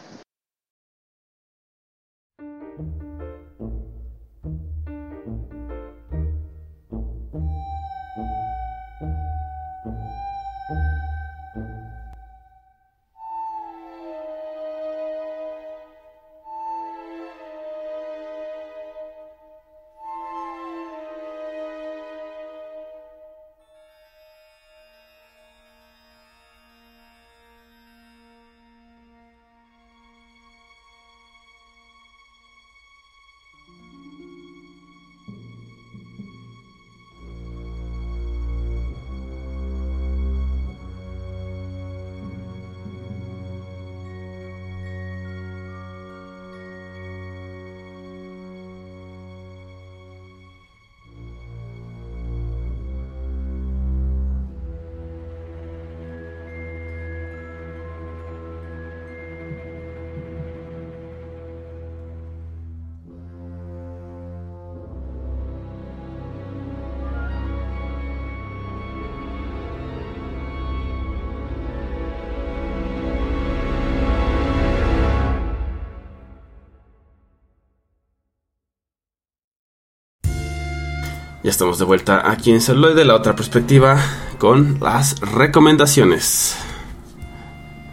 [81.46, 84.00] Ya estamos de vuelta aquí en Celuloide, la otra perspectiva,
[84.38, 86.58] con las recomendaciones.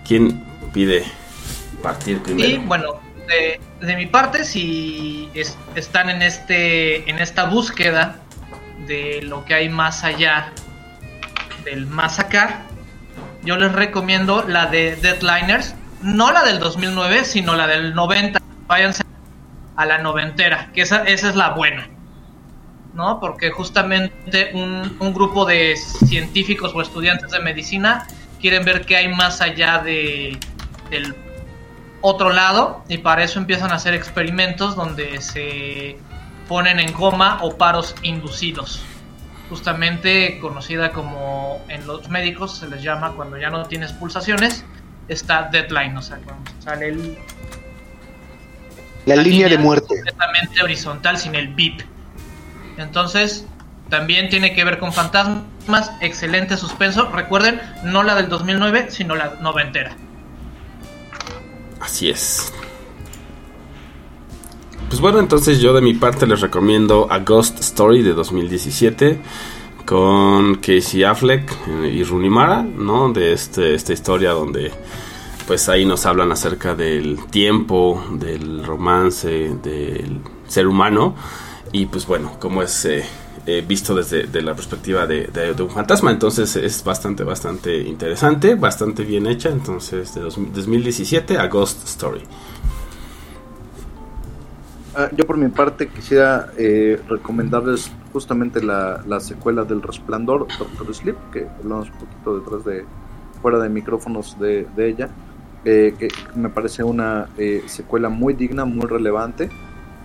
[0.07, 0.43] ¿Quién
[0.73, 1.05] pide
[1.83, 2.49] partir primero?
[2.49, 8.15] Y bueno, de, de mi parte, si es- están en, este, en esta búsqueda
[8.87, 10.51] de lo que hay más allá
[11.63, 12.63] del más acá,
[13.43, 18.39] yo les recomiendo la de Deadliners, no la del 2009, sino la del 90.
[18.65, 19.03] Váyanse
[19.75, 21.87] a la noventera, que esa, esa es la buena.
[22.93, 23.19] ¿No?
[23.19, 28.07] Porque justamente un, un grupo de científicos o estudiantes de medicina
[28.39, 30.37] quieren ver qué hay más allá de,
[30.89, 31.15] del
[32.01, 35.97] otro lado y para eso empiezan a hacer experimentos donde se
[36.47, 38.83] ponen en coma o paros inducidos.
[39.49, 44.65] Justamente conocida como en los médicos se les llama cuando ya no tienes pulsaciones,
[45.07, 47.17] está deadline, o sea, cuando sale el,
[49.05, 49.87] La línea de muerte.
[49.87, 51.81] completamente horizontal sin el beep.
[52.77, 53.45] Entonces,
[53.89, 57.09] también tiene que ver con fantasmas, excelente suspenso.
[57.11, 59.95] Recuerden, no la del 2009, sino la noventera.
[61.79, 62.51] Así es.
[64.87, 69.19] Pues bueno, entonces yo de mi parte les recomiendo A Ghost Story de 2017
[69.85, 73.11] con Casey Affleck eh, y Rooney Mara, ¿no?
[73.11, 74.71] De este, esta historia donde
[75.45, 81.15] pues ahí nos hablan acerca del tiempo, del romance, del ser humano
[81.73, 83.03] y pues bueno, como es eh,
[83.45, 88.55] eh, visto desde de la perspectiva de, de- un fantasma, entonces es bastante, bastante interesante,
[88.55, 92.23] bastante bien hecha, entonces de dos- 2017 a Ghost Story.
[94.95, 100.93] Ah, yo por mi parte quisiera eh, recomendarles justamente la, la secuela del Resplandor, Doctor
[100.93, 102.89] Sleep, que hablamos un poquito detrás de,
[103.41, 105.15] fuera de micrófonos de, de ella,
[105.63, 107.33] eh, que me parece una
[107.65, 109.55] secuela muy digna, muy relevante.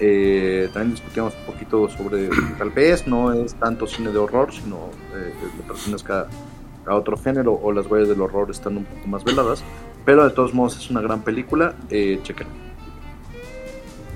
[0.01, 2.29] Eh, también discutíamos un poquito sobre,
[2.59, 6.29] tal vez no es tanto cine de horror, sino eh, le pertenezca
[6.87, 9.63] a otro género o las huellas del horror están un poco más veladas,
[10.05, 12.55] pero de todos modos es una gran película, eh, chequenla.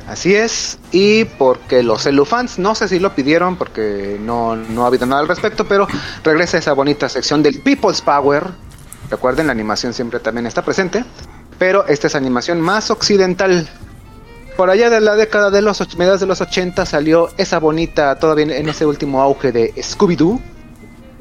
[0.08, 4.88] Así es, y porque los celufans, no sé si lo pidieron porque no, no ha
[4.88, 5.86] habido nada al respecto, pero
[6.24, 8.44] regresa esa bonita sección del People's Power.
[9.10, 11.04] Recuerden, la animación siempre también está presente,
[11.58, 13.68] pero esta es animación más occidental.
[14.56, 18.56] Por allá de la década de los mediados de los 80 salió esa bonita, todavía
[18.56, 20.40] en ese último auge de Scooby-Doo,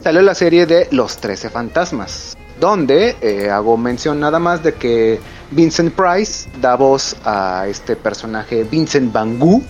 [0.03, 5.19] salió la serie de Los Trece Fantasmas, donde eh, hago mención nada más de que
[5.51, 9.61] Vincent Price da voz a este personaje Vincent Van Gogh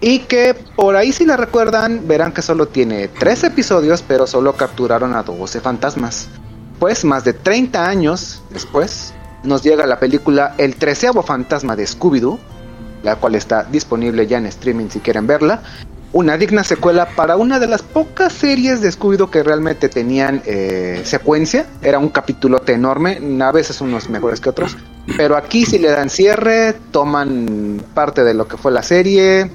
[0.00, 4.54] y que por ahí si la recuerdan verán que solo tiene tres episodios pero solo
[4.54, 6.28] capturaron a 12 fantasmas.
[6.78, 12.38] Pues más de 30 años después nos llega la película El treceavo fantasma de Scooby-Doo,
[13.02, 15.62] la cual está disponible ya en streaming si quieren verla.
[16.12, 21.02] Una digna secuela para una de las pocas series de Scooby-Doo que realmente tenían eh,
[21.04, 21.66] secuencia.
[21.82, 24.76] Era un capítulote enorme, a veces unos mejores que otros.
[25.16, 29.50] Pero aquí si le dan cierre, toman parte de lo que fue la serie,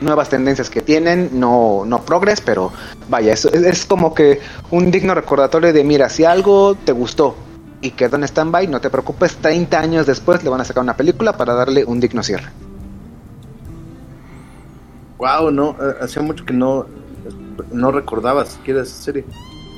[0.00, 2.70] nuevas tendencias que tienen, no, no progress, pero
[3.08, 4.40] vaya, es, es como que
[4.70, 7.34] un digno recordatorio de mira, si algo te gustó
[7.80, 10.96] y quedó en stand-by, no te preocupes, 30 años después le van a sacar una
[10.96, 12.48] película para darle un digno cierre.
[15.18, 16.86] Wow, no, eh, hacía mucho que no,
[17.72, 19.24] no recordaba siquiera esa serie.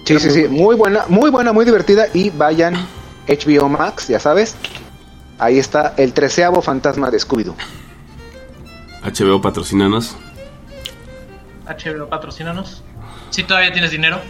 [0.05, 2.75] Sí, sí, sí, muy buena, muy buena, muy divertida y vayan
[3.29, 4.57] HBO Max, ya sabes.
[5.39, 7.55] Ahí está el treceavo fantasma de Scooby-Doo.
[9.03, 10.17] HBO patrocinanos.
[11.67, 12.83] HBO, patrocínanos.
[13.31, 14.21] Si todavía tienes dinero.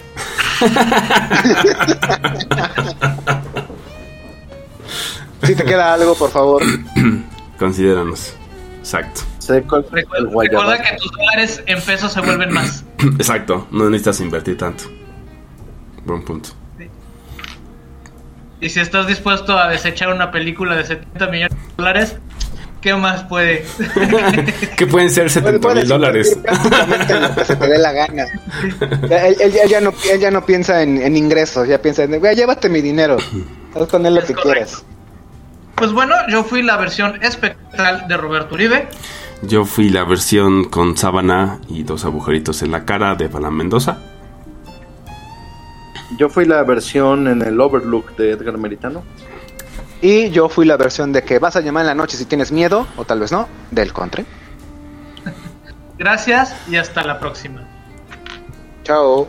[5.51, 6.63] Si te queda algo, por favor.
[7.59, 8.35] Considéranos.
[8.79, 9.23] Exacto.
[9.49, 12.85] Recuerda, que tus dólares en pesos se vuelven más.
[12.99, 13.67] Exacto.
[13.73, 14.85] No necesitas invertir tanto.
[16.05, 16.51] Buen punto.
[18.61, 22.17] Y si estás dispuesto a desechar una película de 70 millones de dólares,
[22.83, 23.65] ¿qué más puede?
[24.77, 26.37] ¿Qué pueden ser 70 mil dólares?
[26.45, 28.25] lo que se te dé la gana.
[29.03, 32.19] Él, él- él ya, no, él ya no piensa en, en ingresos, ya piensa en,
[32.21, 33.17] "Güey, llévate mi dinero.
[33.75, 34.53] Haz con él lo Es que correcto.
[34.53, 34.85] quieras.
[35.81, 38.87] Pues bueno, yo fui la versión espectral de Roberto Uribe.
[39.41, 43.97] Yo fui la versión con sábana y dos agujeritos en la cara de Balan Mendoza.
[46.18, 49.05] Yo fui la versión en el Overlook de Edgar Meritano.
[50.03, 52.53] Y yo fui la versión de que vas a llamar en la noche si tienes
[52.53, 54.26] miedo, o tal vez no, del country.
[55.97, 57.66] Gracias y hasta la próxima.
[58.85, 59.26] Chao.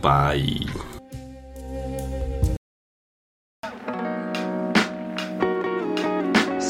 [0.00, 0.91] Bye.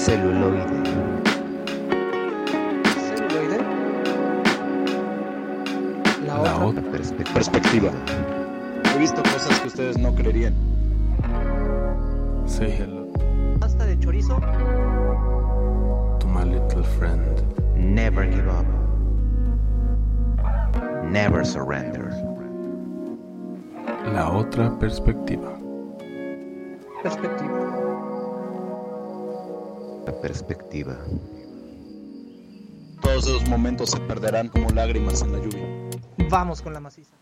[0.02, 0.66] Celuloide.
[3.06, 3.58] Celuloide.
[6.26, 6.82] La otra
[7.32, 7.90] perspectiva.
[8.92, 10.54] He visto cosas que ustedes no creerían.
[12.46, 13.06] Say hello
[13.60, 14.40] Pasta de chorizo.
[16.18, 17.40] to my little friend.
[17.76, 18.66] Never give up.
[21.04, 22.10] Never surrender.
[24.12, 25.56] La otra perspectiva.
[27.04, 27.81] Perspectiva.
[30.06, 30.98] La perspectiva.
[33.00, 35.90] Todos esos momentos se perderán como lágrimas en la lluvia.
[36.28, 37.21] Vamos con la maciza.